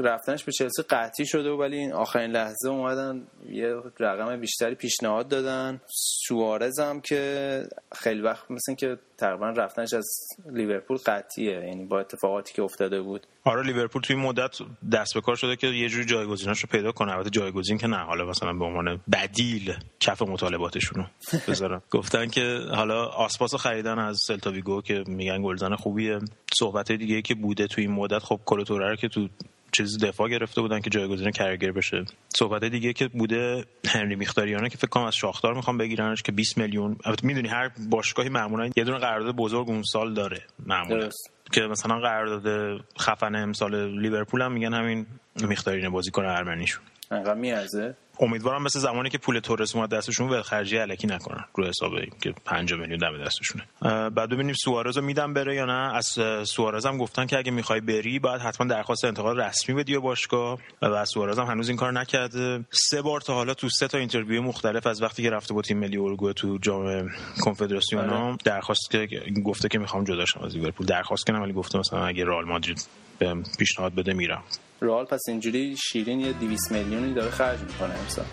رفتنش 0.00 0.44
به 0.44 0.52
چلسی 0.52 0.82
قطعی 0.82 1.26
شده 1.26 1.50
و 1.50 1.60
ولی 1.60 1.76
این 1.76 1.92
آخرین 1.92 2.30
لحظه 2.30 2.68
اومدن 2.68 3.26
یه 3.50 3.74
رقم 4.00 4.40
بیشتری 4.40 4.74
پیشنهاد 4.74 5.28
دادن. 5.28 5.80
سوارز 6.26 6.80
هم 6.80 7.00
که 7.00 7.62
خیلی 7.92 8.20
وقت 8.20 8.50
مثل 8.50 8.74
که 8.74 8.98
تقریبا 9.18 9.48
رفتنش 9.48 9.94
از 9.94 10.08
لیورپول 10.52 10.96
قطعیه 11.06 11.52
یعنی 11.52 11.84
با 11.84 12.00
اتفاقاتی 12.00 12.54
که 12.54 12.62
افتاده 12.62 13.00
بود. 13.00 13.26
آره 13.44 13.62
لیورپول 13.62 14.02
توی 14.02 14.16
مدت 14.16 14.58
دست 14.92 15.14
به 15.14 15.20
کار 15.20 15.34
شده 15.34 15.56
که 15.56 15.66
یه 15.66 15.88
جوری 15.88 16.04
جایگزیناش 16.04 16.60
رو 16.60 16.68
پیدا 16.72 16.92
کنه. 16.92 17.12
البته 17.12 17.30
جایگزین 17.30 17.78
که 17.78 17.86
نه 17.86 17.96
حالا 17.96 18.26
مثلا 18.26 18.52
به 18.52 18.64
عنوان 18.64 19.00
بدیل 19.12 19.74
کف 20.00 20.22
مطالباتشون 20.22 21.02
رو 21.02 21.38
بذارن 21.48 21.82
گفتن 21.90 22.26
که 22.26 22.60
حالا 22.74 23.06
آسپاس 23.06 23.54
خریدن 23.54 23.98
از 23.98 24.18
سلتا 24.26 24.80
که 24.80 25.04
میگن 25.06 25.42
گلزن 25.42 25.76
خوبیه. 25.76 26.18
صحبت 26.58 26.92
دیگه 26.92 27.22
که 27.22 27.34
بوده 27.34 27.66
توی 27.66 27.84
این 27.84 27.94
مدت 27.94 28.18
خب 28.18 28.40
کلوتوره 28.44 28.96
که 28.96 29.08
تو 29.08 29.28
چیز 29.76 29.98
دفاع 30.04 30.28
گرفته 30.28 30.60
بودن 30.60 30.80
که 30.80 30.90
جایگزین 30.90 31.30
کرگر 31.30 31.72
بشه. 31.72 32.04
صحبت 32.36 32.64
دیگه 32.64 32.92
که 32.92 33.08
بوده 33.08 33.64
هنری 33.88 34.16
میختاریانه 34.16 34.68
که 34.68 34.78
فکر 34.78 34.86
کنم 34.86 35.04
از 35.04 35.16
شاختار 35.16 35.54
می‌خوام 35.54 35.78
بگیرنش 35.78 36.22
که 36.22 36.32
20 36.32 36.58
میلیون 36.58 36.96
البته 37.04 37.26
می‌دونی 37.26 37.48
هر 37.48 37.70
باشگاهی 37.90 38.28
معمولا 38.28 38.70
یه 38.76 38.84
دونه 38.84 38.98
قرارداد 38.98 39.36
بزرگ 39.36 39.68
اون 39.68 39.82
سال 39.82 40.14
داره 40.14 40.42
معمولا. 40.66 41.08
که 41.52 41.60
مثلا 41.60 42.00
قرارداد 42.00 42.80
خفن 43.00 43.34
امسال 43.34 44.00
لیورپول 44.00 44.42
هم 44.42 44.52
میگن 44.52 44.74
همین 44.74 45.06
مخیتاریان 45.48 45.90
بازیکن 45.90 46.24
ارمنیشون 46.24 46.82
انقدر 47.10 47.34
میارزه؟ 47.34 47.94
امیدوارم 48.20 48.62
مثل 48.62 48.78
زمانی 48.78 49.10
که 49.10 49.18
پول 49.18 49.38
تورس 49.38 49.76
اومد 49.76 49.90
دستشون 49.90 50.28
ول 50.28 50.42
خرجی 50.42 50.76
الکی 50.76 51.06
نکنن. 51.06 51.44
رو 51.54 51.66
حساب 51.66 51.92
که 52.22 52.34
5 52.44 52.72
میلیون 52.72 52.98
دم 52.98 53.24
دستشونه. 53.24 53.64
بعد 54.10 54.30
ببینیم 54.30 54.54
سوارز 54.54 54.96
رو 54.96 55.04
میدم 55.04 55.34
بره 55.34 55.54
یا 55.54 55.64
نه. 55.64 55.94
از 55.96 56.06
سوارز 56.48 56.86
هم 56.86 56.98
گفتن 56.98 57.26
که 57.26 57.38
اگه 57.38 57.50
می‌خوای 57.50 57.80
بری 57.80 58.18
باید 58.18 58.40
حتما 58.40 58.66
درخواست 58.66 59.04
انتقال 59.04 59.40
رسمی 59.40 59.74
بدی 59.74 59.92
یا 59.92 60.00
باشگاه. 60.00 60.58
و 60.82 61.04
سوارز 61.04 61.38
هم 61.38 61.46
هنوز 61.46 61.68
این 61.68 61.76
کار 61.76 61.92
نکرده. 61.92 62.64
سه 62.70 63.02
بار 63.02 63.20
تا 63.20 63.34
حالا 63.34 63.54
تو 63.54 63.68
سه 63.68 63.88
تا 63.88 63.98
interview 63.98 64.42
مختلف 64.42 64.86
از 64.86 65.02
وقتی 65.02 65.22
که 65.22 65.30
رفته 65.30 65.54
با 65.54 65.62
تیم 65.62 65.78
ملی 65.78 65.96
اروگوئه 65.96 66.32
تو 66.32 66.58
جام 66.62 67.10
کنفدراسیون 67.40 68.10
آره. 68.10 68.36
درخواست 68.44 68.90
که 68.90 69.08
گفته 69.44 69.68
که 69.68 69.78
می‌خوام 69.78 70.04
جدا 70.04 70.24
شم 70.24 70.40
از 70.40 70.56
لیورپول. 70.56 70.86
درخواست 70.86 71.26
کنم 71.26 71.42
ولی 71.42 71.52
گفته 71.52 71.78
مثلا 71.78 72.06
اگه 72.06 72.24
رئال 72.24 72.44
مادرید 72.44 72.86
پیشنهاد 73.58 73.94
بده 73.94 74.12
میرم. 74.12 74.42
رئال 74.80 75.04
پس 75.04 75.22
اینجوری 75.28 75.76
شیرین 75.76 76.20
یه 76.20 76.32
200 76.32 76.72
میلیونی 76.72 77.14
داره 77.14 77.30
خرج 77.30 77.58
می‌کنه. 77.60 77.94
امسال 78.06 78.24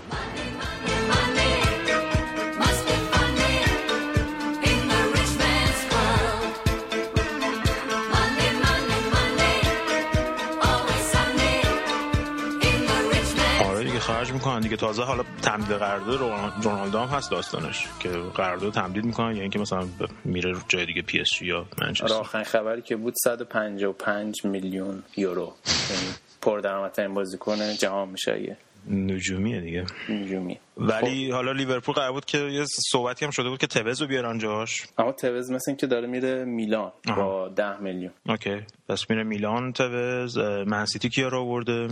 آره 13.66 14.00
خرج 14.00 14.32
می‌کنن 14.32 14.60
دیگه. 14.60 14.78
تازه 14.78 15.04
حالا 15.04 15.24
تمدید 15.42 15.72
قرارداد 15.72 16.20
رونالدو 16.64 17.00
هم 17.00 17.18
هست 17.18 17.32
داستانش 17.32 17.88
که 18.00 18.10
قرارداد 18.10 18.74
تمدید 18.74 19.06
می‌کنن. 19.06 19.28
یعنی 19.28 19.42
اینکه 19.42 19.60
مثلا 19.60 19.88
میره 20.26 20.56
جای 20.68 20.86
دیگه 20.86 21.02
پی 21.02 21.20
اس 21.20 21.30
جی 21.40 21.46
یا 21.46 21.66
منچستر. 21.82 22.14
آخرین 22.14 22.46
خبری 22.46 22.82
که 22.82 22.96
بود 22.96 23.14
155 23.24 24.46
میلیون 24.46 25.04
یورو. 25.18 25.54
یعنی 25.90 26.14
پردرآمدترین 26.42 27.14
بازیکن 27.14 27.74
جهان 27.74 28.10
میشه 28.10 28.58
نجومیه 28.90 29.62
دیگه. 29.62 29.86
نجومی. 30.10 30.60
ولی 30.78 31.28
خب. 31.28 31.34
حالا 31.34 31.52
لیورپول 31.52 31.96
قرار 31.96 32.12
بود 32.12 32.26
که 32.26 32.38
یه 32.38 32.66
صحبتی 32.66 33.26
هم 33.26 33.32
شده 33.32 33.50
بود 33.50 33.60
که 33.60 33.68
توز 33.68 34.02
رو 34.02 34.08
بیارن 34.08 34.38
جاش 34.38 34.84
اما 34.98 35.12
توز 35.12 35.52
مثل 35.52 35.72
این 35.72 35.78
که 35.78 35.88
داره 35.88 36.08
میره 36.08 36.46
میلان 36.46 36.92
آها. 37.08 37.24
با 37.24 37.50
10 37.50 37.80
میلیون. 37.80 38.12
OK. 38.30 38.62
پس 38.90 39.10
میره 39.10 39.24
میلان 39.24 39.74
توز 39.74 40.38
منسیتی 40.68 41.10
کیا 41.10 41.28
رو 41.28 41.40
آورده؟ 41.40 41.88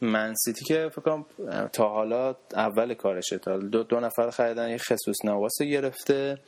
منسیتی 0.00 0.64
که 0.64 0.88
فکر 0.92 1.00
کنم 1.00 1.24
تا 1.72 1.88
حالا 1.88 2.34
اول 2.56 2.94
کارشه. 2.94 3.38
تا 3.38 3.58
دو, 3.58 3.82
دو 3.82 4.00
نفر 4.00 4.30
خریدن 4.30 4.70
یه 4.70 4.78
خسوس 4.78 5.24
ناواس 5.24 5.62
گرفته. 5.62 6.38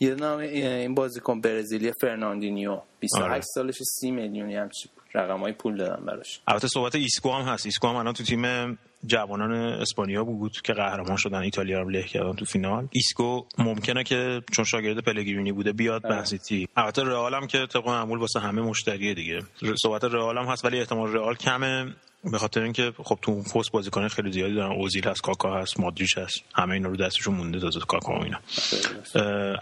یه 0.00 0.14
نام 0.14 0.38
این 0.38 0.94
بازیکن 0.94 1.40
برزیلی 1.40 1.92
فرناندینیو. 2.00 2.80
28 3.00 3.30
آره. 3.30 3.40
سالش 3.40 3.78
30 3.82 4.10
میلیونی 4.10 4.56
هم 4.56 4.68
چی 4.68 4.88
رقم 5.14 5.40
های 5.40 5.52
پول 5.52 5.76
دادن 5.76 6.04
براش. 6.06 6.40
البته 6.46 6.68
صحبت 6.68 6.94
ایسکو 6.94 7.32
هم 7.32 7.52
هست. 7.52 7.66
ایسکو 7.66 7.88
هم 7.88 7.96
الان 7.96 8.14
تو 8.14 8.24
تیم 8.24 8.78
جوانان 9.06 9.52
اسپانیا 9.52 10.24
بود 10.24 10.52
که 10.64 10.72
قهرمان 10.72 11.16
شدن 11.16 11.38
ایتالیا 11.38 11.78
رو 11.78 11.90
له 11.90 12.02
کردن 12.02 12.32
تو 12.32 12.44
فینال. 12.44 12.88
ایسکو 12.90 13.44
ممکنه 13.58 14.04
که 14.04 14.42
چون 14.52 14.64
شاگرد 14.64 14.98
پلگرینی 14.98 15.52
بوده 15.52 15.72
بیاد 15.72 16.02
به 16.02 16.24
سیتی 16.24 16.68
البته 16.76 17.02
رئال 17.02 17.34
هم 17.34 17.46
که 17.46 17.66
طبق 17.66 17.88
معمول 17.88 18.18
واسه 18.18 18.40
همه 18.40 18.62
مشتریه 18.62 19.14
دیگه. 19.14 19.42
صحبت 19.82 20.04
رئال 20.04 20.38
هم 20.38 20.44
هست 20.44 20.64
ولی 20.64 20.78
احتمال 20.78 21.12
رئال 21.12 21.34
کمه. 21.34 21.94
به 22.24 22.38
خاطر 22.38 22.62
اینکه 22.62 22.92
خب 23.04 23.18
تو 23.22 23.42
پست 23.42 23.72
بازیکن 23.72 24.08
خیلی 24.08 24.32
زیادی 24.32 24.54
دارن. 24.54 24.72
اوزیل 24.72 25.04
هست 25.04 25.22
کاکا 25.22 25.60
هست 25.60 25.80
مادریچ 25.80 26.18
هست. 26.18 26.44
همه 26.54 26.74
اینا 26.74 26.88
رو 26.88 26.96
دستشون 26.96 27.34
مونده 27.34 27.60
تازه 27.60 27.80
کاکا 27.80 28.20
و 28.20 28.22
اینا. 28.22 28.38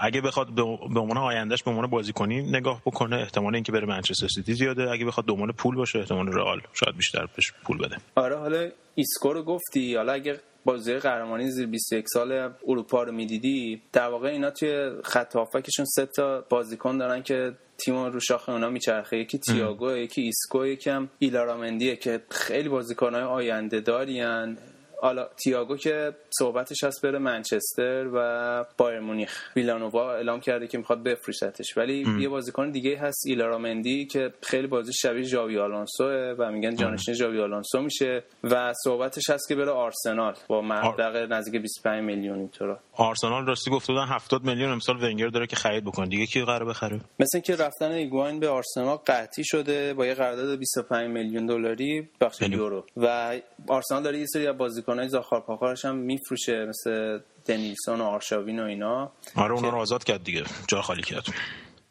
اگه 0.00 0.20
بخواد 0.20 0.48
به 0.94 1.00
عنوان 1.00 1.18
آیندهش 1.18 1.62
به 1.62 1.70
عنوان 1.70 1.86
بازیکنی 1.86 2.42
نگاه 2.42 2.82
بکنه 2.86 3.16
احتمال 3.16 3.54
اینکه 3.54 3.72
بره 3.72 3.86
منچستر 3.86 4.28
سیتی 4.28 4.54
زیاده. 4.54 4.90
اگه 4.90 5.04
بخواد 5.04 5.30
عنوان 5.30 5.52
پول 5.52 5.76
باشه 5.76 5.98
احتمال 5.98 6.28
رئال 6.28 6.60
شاید 6.72 6.96
بیشتر 6.96 7.26
بهش 7.36 7.52
پول 7.64 7.78
بده. 7.78 7.96
آره 8.14 8.38
حالا 8.38 8.70
ایسکو 8.94 9.32
رو 9.32 9.42
گفتی. 9.42 9.96
حالا 9.96 10.12
اگه 10.12 10.40
بازی 10.64 10.94
قهرمانی 10.94 11.50
زیر 11.50 11.66
21 11.66 12.04
سال 12.08 12.50
اروپا 12.68 13.02
رو 13.02 13.12
می‌دیدی 13.12 13.82
در 13.92 14.08
واقع 14.08 14.28
اینا 14.28 14.50
توی 14.50 14.90
خط 15.04 15.36
هافکشون 15.36 15.84
سه 15.84 16.06
تا 16.06 16.44
بازیکن 16.48 16.98
دارن 16.98 17.22
که 17.22 17.52
تیم 17.84 18.04
رو 18.04 18.20
شاخه 18.20 18.52
اونا 18.52 18.70
میچرخه. 18.70 19.18
یکی 19.18 19.38
تییاگو 19.38 19.96
یکی 19.96 20.22
ایسکو 20.22 20.66
یکم 20.66 21.08
ایلارامندیه 21.18 21.96
که 21.96 22.20
خیلی 22.30 22.68
بازیکنهای 22.68 23.22
آینده 23.22 23.80
دارین. 23.80 24.58
حالا 25.00 25.28
تییاگو 25.44 25.76
که 25.76 26.12
صحبتش 26.38 26.84
هست 26.84 27.02
بره 27.02 27.18
منچستر 27.18 28.08
و 28.14 28.64
بایرن 28.76 29.00
مونیخ. 29.00 29.50
ویلانووا 29.56 30.14
اعلام 30.14 30.40
کرده 30.40 30.66
که 30.66 30.78
می‌خواد 30.78 31.02
بفروشتش. 31.02 31.76
ولی 31.76 32.04
ام. 32.06 32.20
یه 32.20 32.28
بازیکن 32.28 32.70
دیگه 32.70 32.98
هست 32.98 33.26
ایلارامندی 33.26 34.06
که 34.06 34.32
خیلی 34.42 34.66
بازی 34.66 34.92
شبیه 34.92 35.22
ژابی 35.22 35.58
آلونسو 35.58 36.34
و 36.38 36.50
میگن 36.50 36.76
جانشین 36.76 37.14
ژابی 37.14 37.40
آلونسو 37.40 37.82
میشه. 37.82 38.22
و 38.44 38.72
صحبتش 38.84 39.30
هست 39.30 39.48
که 39.48 39.54
بره 39.54 39.70
آرسنال 39.70 40.34
با 40.48 40.62
مبلغ 40.62 41.16
نزدیک 41.32 41.62
25 41.62 42.04
میلیون 42.04 42.38
اینطورا 42.38 42.80
آرسنال 42.98 43.46
راستی 43.46 43.70
گفته 43.70 43.92
بودن 43.92 44.06
70 44.06 44.44
میلیون 44.44 44.70
امسال 44.70 45.04
ونگر 45.04 45.28
داره 45.28 45.46
که 45.46 45.56
خرید 45.56 45.84
بکنه. 45.84 46.06
دیگه 46.06 46.26
کی 46.26 46.44
قراره 46.44 46.64
بخره؟ 46.64 47.00
مثل 47.18 47.40
که 47.40 47.56
رفتن 47.56 47.90
ایگواین 47.90 48.40
به 48.40 48.48
آرسنال 48.48 48.96
قطعی 48.96 49.44
شده 49.44 49.94
با 49.94 50.06
یه 50.06 50.14
قرارداد 50.14 50.58
25 50.58 51.10
میلیون 51.10 51.46
دلاری 51.46 52.08
بخش 52.20 52.42
یورو. 52.42 52.84
و 52.96 53.36
آرسنال 53.68 54.02
داره 54.02 54.18
یه 54.18 54.26
سری 54.26 54.46
از 54.46 54.56
بازیکنای 54.58 55.08
زاخار 55.08 55.40
پاخارش 55.40 55.84
هم 55.84 55.96
میفروشه 55.96 56.66
مثل 56.66 57.18
دنیلسون 57.46 58.00
و 58.00 58.04
آرشاوین 58.04 58.60
و 58.60 58.64
اینا. 58.64 59.12
آره 59.36 59.52
اونا 59.54 59.68
رو 59.68 59.78
آزاد 59.78 60.04
کرد 60.04 60.24
دیگه. 60.24 60.44
جا 60.68 60.82
خالی 60.82 61.02
کرد. 61.02 61.26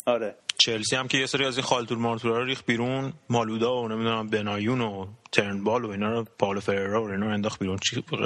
آره. 0.05 0.35
چلسی 0.57 0.95
هم 0.95 1.07
که 1.07 1.17
یه 1.17 1.25
سری 1.25 1.45
از 1.45 1.57
این 1.57 1.65
خالتور 1.65 1.97
مارتورا 1.97 2.39
رو 2.39 2.45
ریخ 2.45 2.63
بیرون. 2.63 3.13
مالودا 3.29 3.81
و 3.81 3.87
نمی‌دونم 3.87 4.27
بنایون 4.27 4.81
و 4.81 5.07
ترنبال 5.31 5.85
و 5.85 5.89
اینا 5.89 6.11
رو 6.11 6.25
پاولو 6.39 6.59
فررا 6.59 7.03
و 7.03 7.09
اینا 7.11 7.25
رو 7.25 7.33
انداخت 7.33 7.59
بیرون. 7.59 7.77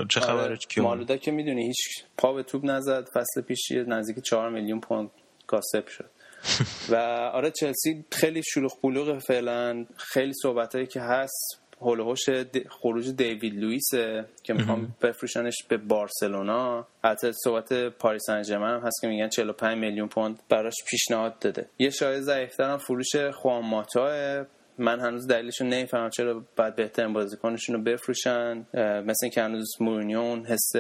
چه 0.10 0.20
خبره؟ 0.20 0.42
آره. 0.42 0.58
مالودا 0.78 1.18
که 1.18 1.32
می‌دونی 1.32 1.66
هیچ 1.66 2.04
پا 2.18 2.34
به 2.34 2.44
توپ 2.44 2.66
نزد 2.66 3.08
فصل 3.14 3.42
پیش 3.42 3.72
نزدیک 3.72 4.24
4 4.24 4.50
میلیون 4.50 4.80
پوند 4.80 5.12
کاسب 5.48 5.88
شد. 5.88 6.10
و 6.92 6.96
آره 7.34 7.52
چلسی 7.52 8.06
خیلی 8.12 8.42
شلوغ 8.44 8.82
بلوغ 8.84 9.20
فعلا. 9.20 9.86
خیلی 9.98 10.34
صحبتایی 10.34 10.88
که 10.88 11.02
هست 11.02 11.61
هولوش 11.82 12.30
خروج 12.70 13.10
دیوید 13.10 13.56
لوئیسه 13.56 14.26
که 14.44 14.54
می‌خوام 14.54 14.96
بفروشنش 15.02 15.56
به 15.70 15.78
بارسلونا. 15.78 16.88
حتی 17.04 17.32
صحبت 17.44 17.74
پاریس 17.74 18.22
سن 18.28 18.44
هم 18.52 18.82
هست 18.86 19.02
که 19.02 19.08
میگن 19.08 19.30
45 19.30 19.78
میلیون 19.78 20.08
پوند 20.08 20.40
براش 20.50 20.76
پیشنهاد 20.90 21.40
داده. 21.40 21.66
یه 21.80 21.90
شاید 21.90 22.22
ضعیفتر 22.22 22.72
هم 22.72 22.78
فروش 22.78 23.16
خوان 23.16 23.66
ماتا 23.66 24.46
من 24.78 25.00
هنوز 25.00 25.28
دلیلش 25.28 25.62
رو 25.62 25.68
نمی‌فهمم 25.68 26.10
چرا 26.10 26.46
باید 26.56 26.76
بهترین 26.76 27.14
بازیکنشون 27.14 27.76
رو 27.76 27.82
بفروشن 27.82 28.66
مثل 29.06 29.30
که 29.30 29.42
هنوز 29.42 29.70
مورینیو 29.80 30.36
حس 30.36 30.72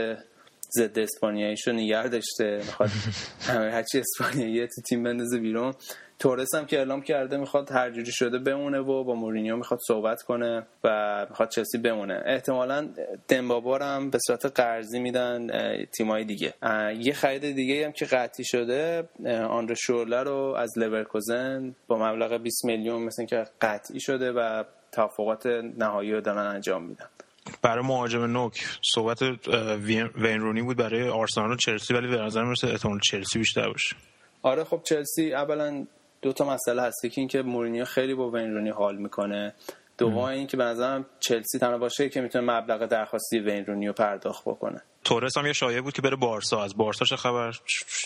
ضد 0.77 0.99
اسپانیاییش 0.99 1.67
رو 1.67 1.73
نگر 1.73 2.03
داشته. 2.03 2.57
می‌خواد 2.57 2.89
همه 3.47 3.71
هرچی 3.71 3.99
اسپانیایی 3.99 4.67
تو 4.67 4.81
تیم 4.89 5.03
بندازه 5.03 5.39
بیرون. 5.39 5.73
تورس 6.21 6.55
هم 6.55 6.65
که 6.65 6.77
اعلام 6.77 7.01
کرده 7.01 7.37
می‌خواد 7.37 7.71
هر 7.71 7.91
جوری 7.91 8.11
شده 8.11 8.39
بمونه 8.39 8.79
و 8.79 9.03
با 9.03 9.15
مورینیو 9.15 9.55
می‌خواد 9.55 9.79
صحبت 9.87 10.21
کنه 10.21 10.63
و 10.83 11.25
می‌خواد 11.29 11.49
چلسی 11.49 11.77
بمونه. 11.77 12.23
احتمالا 12.25 12.89
دمبابار 13.27 13.83
هم 13.83 14.09
به 14.09 14.19
صورت 14.27 14.45
قرضی 14.45 14.99
میدن 14.99 15.47
تیمای 15.85 16.23
دیگه. 16.23 16.53
یه 16.97 17.13
خرید 17.13 17.55
دیگه 17.55 17.85
هم 17.85 17.91
که 17.91 18.05
قطعی 18.05 18.45
شده 18.45 19.09
آندر 19.49 19.73
شورلر 19.73 20.23
رو 20.23 20.55
از 20.57 20.77
لورکوزن 20.77 21.75
با 21.87 21.97
مبلغ 21.97 22.41
20 22.41 22.65
میلیون 22.65 23.01
مثل 23.01 23.25
که 23.25 23.45
قطعی 23.61 23.99
شده 23.99 24.31
و 24.31 24.63
توافقات 24.91 25.45
نهایی 25.77 26.11
رو 26.11 26.21
دارن 26.21 26.45
انجام 26.45 26.83
میدن. 26.83 27.05
برای 27.61 27.83
مهاجم 27.85 28.23
نوک 28.23 28.65
صحبت 28.81 29.21
وین 30.15 30.39
رونی 30.39 30.61
بود 30.61 30.77
برای 30.77 31.09
آرسنال 31.09 31.51
و 31.51 31.55
چلسی 31.55 31.93
ولی 31.93 32.07
به 32.07 32.17
نظر 32.17 32.43
می‌رسه 32.43 32.67
احتمال 32.67 32.99
چلسی 32.99 33.39
بیشتر 33.39 33.69
باشه. 33.69 33.95
آره 34.43 34.63
خب 34.63 34.81
چلسی 34.83 35.33
اولا 35.33 35.85
دو 36.21 36.33
تا 36.33 36.45
مسئله 36.45 36.81
هستی 36.81 37.09
که 37.09 37.21
اینکه 37.21 37.41
مورینیو 37.41 37.85
خیلی 37.85 38.13
با 38.13 38.29
وین 38.31 38.53
رونی 38.53 38.69
حال 38.69 38.97
می‌کنه. 38.97 39.53
دوم 39.97 40.17
این 40.17 40.47
که 40.47 40.57
به 40.57 40.63
نظرم 40.63 41.05
چلسی 41.19 41.59
تنها 41.59 41.77
باشه 41.77 42.09
که 42.09 42.21
می‌تونه 42.21 42.53
مبلغ 42.53 42.85
درخواستی 42.85 43.39
وین 43.39 43.65
رونی 43.65 43.87
رو 43.87 43.93
پرداخت 43.93 44.43
بکنه. 44.45 44.81
تورس 45.03 45.37
هم 45.37 45.45
یه 45.45 45.53
شایعه 45.53 45.81
بود 45.81 45.93
که 45.93 46.01
بره 46.01 46.15
بارسا. 46.15 46.63
از 46.63 46.77
بارسا 46.77 47.05
چه 47.05 47.15
خبر؟ 47.15 47.51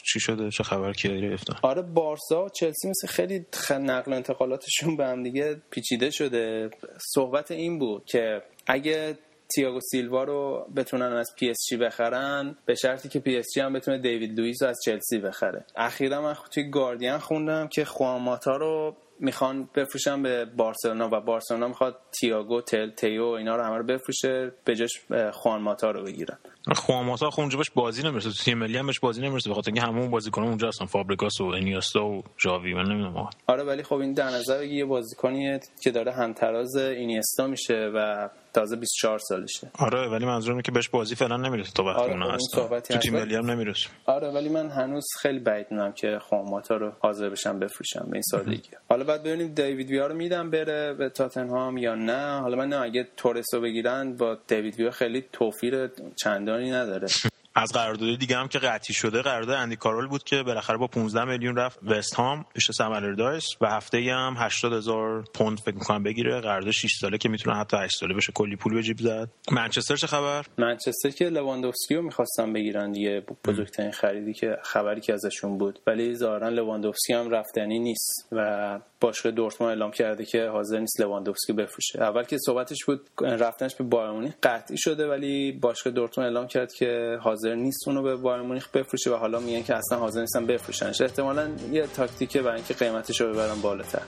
چی 0.04 0.20
شده؟ 0.20 0.50
چه 0.50 0.64
خبر؟ 0.64 0.94
کی 0.94 1.22
گرفتن 1.22 1.54
آره 1.62 1.82
بارسا 1.82 2.46
و 2.46 2.50
چلسی 2.50 2.90
مثل 2.90 3.08
خیلی 3.08 3.46
نقل 3.72 4.12
و 4.12 4.16
انتقالاتشون 4.16 4.98
به 4.98 5.06
هم 5.06 5.24
دیگه 5.24 5.62
پیچیده 5.70 6.10
شده. 6.10 6.70
صحبت 7.14 7.52
این 7.52 7.80
بود 7.80 8.06
که 8.06 8.42
اگه 8.68 9.18
تییاگو 9.56 9.80
سیلوا 9.92 10.24
رو 10.24 10.68
بتونن 10.76 11.14
از 11.14 11.36
پی 11.40 11.50
اس 11.50 11.58
جی 11.70 11.78
بخرن 11.78 12.56
به 12.66 12.76
شرطی 12.76 13.10
که 13.10 13.20
پی 13.20 13.38
اس 13.38 13.46
جی 13.56 13.62
هم 13.62 13.74
بتونه 13.74 13.98
دیوید 13.98 14.40
لوئیس 14.40 14.64
رو 14.64 14.70
از 14.70 14.78
چلسی 14.86 15.20
بخره. 15.20 15.66
اخیرا 15.76 16.22
من 16.22 16.36
توی 16.52 16.70
گاردین 16.70 17.18
خوندم 17.18 17.68
که 17.68 17.86
خوان 17.86 18.34
ماتا 18.34 18.58
رو 18.58 18.96
می‌خوان 19.20 19.70
بفروشن 19.76 20.24
به 20.24 20.46
بارسلونا 20.46 21.10
و 21.12 21.22
بارسلونا 21.22 21.68
می‌خواد 21.68 21.98
تییاگو 22.20 22.62
تل 22.62 22.90
تیو 22.90 23.24
اینا 23.24 23.56
رو 23.56 23.64
همه 23.64 23.78
رو 23.78 23.84
بفروشه 23.84 24.52
به 24.66 24.76
جاش 24.76 24.92
خوان 25.34 25.62
ماتا 25.62 25.92
رو 25.92 26.04
بگیرن. 26.04 26.38
خوان 26.76 27.06
ماتا 27.06 27.30
خب 27.30 27.40
اونجا 27.40 27.58
بهش 27.58 27.70
بازی 27.70 28.04
نمی‌رسه 28.04 28.30
تو 28.30 28.36
تیم 28.36 28.58
ملی 28.58 28.78
هم 28.78 28.86
بهش 28.86 29.00
بازی 29.00 29.22
نمی‌رسه 29.22 29.50
بخاطر 29.50 29.72
اینکه 29.72 29.82
همون 29.82 30.12
بازیکنان 30.12 30.48
اونجا 30.48 30.68
هستن 30.68 30.86
فابرگاس 30.86 31.42
و 31.42 31.46
اینیستا 31.46 32.06
و 32.06 32.24
ژاوی 32.44 32.74
من 32.74 32.86
نمی‌دونم 32.86 33.30
آره 33.48 33.64
ولی 33.64 33.84
خب 33.84 33.96
این 33.96 34.14
در 34.14 34.30
نظر 34.30 34.64
یه 34.64 34.86
بازیکنیه 34.86 35.60
که 35.84 35.92
داره 35.92 36.12
همتراز 36.12 36.76
اینیستا 36.76 37.48
میشه 37.48 37.92
و 37.96 38.30
تازه 38.56 38.76
24 38.76 39.20
سالشه. 39.20 39.72
آره 39.80 40.08
ولی 40.08 40.26
منظورم 40.26 40.62
که 40.62 40.72
بهش 40.72 40.90
بازی 40.90 41.16
فعلا 41.16 41.38
نمی‌رسه 41.38 41.72
تا 41.72 41.84
وقتی 41.84 42.02
آره 42.02 42.12
اون 42.12 42.22
هست 42.22 42.52
تو 42.54 42.80
تیم 42.80 43.14
ملی 43.14 43.36
هم 43.36 43.52
نمی‌رسه. 43.52 43.90
آره 44.06 44.28
ولی 44.30 44.50
من 44.50 44.70
هنوز 44.70 45.06
خیلی 45.22 45.40
بعید 45.40 45.68
می‌دونم 45.72 45.92
که 45.92 46.20
خواماتا 46.20 46.78
رو 46.78 46.92
حاضر 47.00 47.30
بشم 47.30 47.60
بفروشم 47.60 48.06
به 48.10 48.14
این 48.14 48.22
سادگی. 48.22 48.70
حالا 48.90 49.04
بعد 49.04 49.24
ببینیم 49.24 49.54
دیوید 49.54 49.90
ویا 49.90 50.08
رو 50.08 50.16
میدم 50.16 50.50
بره 50.50 50.94
به 50.94 51.10
تاتنهام 51.10 51.78
یا 51.78 51.96
نه. 51.96 52.40
حالا 52.40 52.58
من 52.58 52.70
نه 52.70 52.82
اگه 52.82 53.08
تورس 53.18 53.54
رو 53.54 53.62
بگیرن 53.62 54.16
با 54.16 54.38
دیوید 54.48 54.80
ویا 54.80 54.92
خیلی 54.92 55.26
توفیر 55.34 55.90
چندانی 56.16 56.72
نداره. 56.72 57.08
از 57.58 57.72
قرارداد 57.74 58.20
دیگه 58.20 58.38
هم 58.38 58.48
که 58.48 58.60
قطعی 58.60 58.94
شده 58.94 59.22
قرارداد 59.22 59.56
اندی 59.56 59.76
کارول 59.76 60.08
بود 60.08 60.24
که 60.24 60.44
بالاخره 60.44 60.78
با 60.78 60.88
15 60.88 61.26
میلیون 61.26 61.56
رفت 61.56 61.80
وست 61.84 62.16
هام 62.16 62.46
پیش 62.54 62.72
سمالردایس 62.72 63.46
و 63.62 63.68
هفته 63.68 63.98
ای 63.98 64.10
هم 64.10 64.36
80 64.38 64.74
هزار 64.74 65.24
پوند 65.34 65.60
فکر 65.60 65.76
می‌کنم 65.76 66.04
بگیره. 66.04 66.42
قرارداد 66.42 66.72
6 66.72 66.98
ساله 67.02 67.18
که 67.18 67.30
می‌تونه 67.30 67.56
حتی 67.58 67.78
8 67.78 68.00
ساله 68.00 68.14
بشه. 68.14 68.32
کلی 68.32 68.56
پول 68.56 68.74
به 68.74 68.84
جیب 68.84 68.98
زد. 69.00 69.30
منچستر 69.52 69.96
چه 69.96 70.08
خبر؟ 70.08 70.46
منچستر 70.58 71.10
که 71.10 71.30
لواندوفسکی 71.30 71.96
رو 71.96 72.02
می‌خواستن 72.02 72.54
بگیرن 72.54 72.92
دیگه. 72.92 73.24
بزرگترین 73.46 73.92
خریدی 73.92 74.34
که 74.34 74.58
خبری 74.64 75.02
که 75.02 75.14
ازشون 75.14 75.58
بود. 75.58 75.80
ولی 75.88 76.16
ظاهرا 76.16 76.50
لواندوفسکی 76.50 77.14
هم 77.14 77.30
رفتنی 77.30 77.80
نیست 77.80 78.28
و 78.32 78.80
باشگاه 79.00 79.32
دورتموند 79.32 79.70
اعلام 79.70 79.92
کرده 79.92 80.26
که 80.26 80.48
حاضر 80.48 80.80
نیست 80.80 81.02
لواندوفسکی 81.02 81.54
بفروشه. 81.54 82.02
اول 82.02 82.24
که 82.24 82.38
صحبتش 82.38 82.86
بود 82.86 83.10
رفتنش 83.22 83.76
به 83.76 83.84
بایر 83.84 84.34
قطعی 84.44 84.78
شده 84.78 85.08
ولی 85.08 85.52
باشگاه 85.52 85.94
دورتموند 85.94 86.28
اعلام 86.28 86.48
کرد 86.48 86.74
که 86.74 87.18
حاضر 87.22 87.45
نیست 87.48 87.88
اونو 87.88 88.02
به 88.02 88.16
بایر 88.16 88.42
مونیخ 88.42 88.70
بفروشه 88.70 89.12
و 89.12 89.16
حالا 89.16 89.40
میگن 89.40 89.64
که 89.64 89.76
اصلا 89.76 89.98
حاضر 89.98 90.22
نیستن 90.22 90.46
بفروشنش. 90.46 91.02
احتمالا 91.02 91.50
یه 91.72 91.88
تاکتیکه 91.88 92.42
برای 92.42 92.56
اینکه 92.56 92.74
قیمتش 92.74 93.22
رو 93.22 93.34
ببرن 93.34 93.62
بالاتر. 93.62 94.02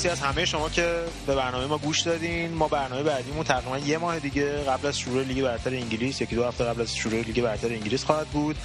مرسی 0.00 0.08
از 0.08 0.20
همه 0.20 0.44
شما 0.44 0.68
که 0.68 1.04
به 1.26 1.34
برنامه 1.34 1.66
ما 1.66 1.78
گوش 1.78 2.00
دادین. 2.00 2.52
ما 2.52 2.68
برنامه 2.68 3.02
بعدیمون 3.02 3.44
تقریبا 3.44 3.78
یه 3.78 3.98
ماه 3.98 4.18
دیگه 4.18 4.52
قبل 4.52 4.86
از 4.86 4.98
شروع 4.98 5.22
لیگ 5.22 5.42
برتر 5.42 5.70
انگلیس 5.70 6.20
یکی 6.20 6.36
دو 6.36 6.44
هفته 6.44 6.64
قبل 6.64 6.80
از 6.80 6.96
شروع 6.96 7.20
لیگ 7.20 7.42
برتر 7.42 7.68
انگلیس 7.68 8.04
خواهد 8.04 8.26
بود. 8.26 8.56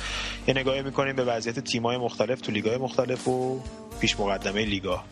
یه 0.47 0.53
نگاهی 0.53 0.81
می‌کنیم 0.81 1.15
به 1.15 1.23
وضعیت 1.23 1.59
تیم‌های 1.59 1.97
مختلف 1.97 2.41
تو 2.41 2.51
لیگ‌های 2.51 2.77
مختلف 2.77 3.27
و 3.27 3.59
پیش 3.99 4.19
مقدمه 4.19 4.65
لیگا. 4.65 5.03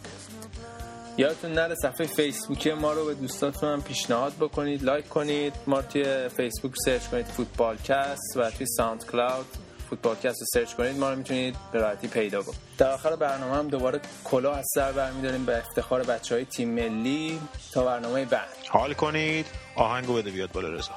یادتون 1.18 1.52
نره 1.52 1.76
صفحه 1.76 2.08
فیسبوکی 2.08 2.74
ما 2.74 2.94
رو 2.94 3.06
به 3.06 3.14
دوستاتون 3.14 3.70
هم 3.70 3.82
پیشنهاد 3.82 4.34
بکنید 4.40 4.84
like 4.84 5.10
کنید. 5.10 5.54
ما 5.68 5.82
توی 5.82 6.30
فیسبوک 6.38 6.74
search 6.86 7.02
کنید 7.08 7.26
فوتبال 7.26 7.78
کست 7.78 8.38
و 8.38 8.52
توی 8.52 8.68
ساوند 8.78 9.06
کلاود 9.06 9.46
فوتبالکست 9.90 10.42
رو 10.42 10.48
search 10.54 10.74
کنید 10.74 10.98
ما 10.98 11.10
رو 11.10 11.16
می‌تونید 11.16 11.56
به 11.72 11.80
راحتی 11.80 12.08
پیدا 12.08 12.44
کنید. 12.44 12.60
در 12.78 12.92
آخر 12.92 13.16
برنامه 13.16 13.56
هم 13.56 13.68
دوباره 13.68 14.00
کلا 14.24 14.54
از 14.54 14.66
سر 14.76 14.92
برمیداریم 14.92 15.46
به 15.46 15.58
افتخار 15.58 16.04
بچه 16.04 16.36
های 16.36 16.46
تیم 16.46 16.70
ملی 16.70 17.40
تا 17.74 17.86
برنامه 17.86 18.26
بعد. 18.26 18.48
حال 18.70 18.94
کنید. 18.94 19.46
آهنگو 19.76 20.14
بده 20.14 20.32
بیاد 20.32 20.52
بالا 20.52 20.70
رضا. 20.70 20.92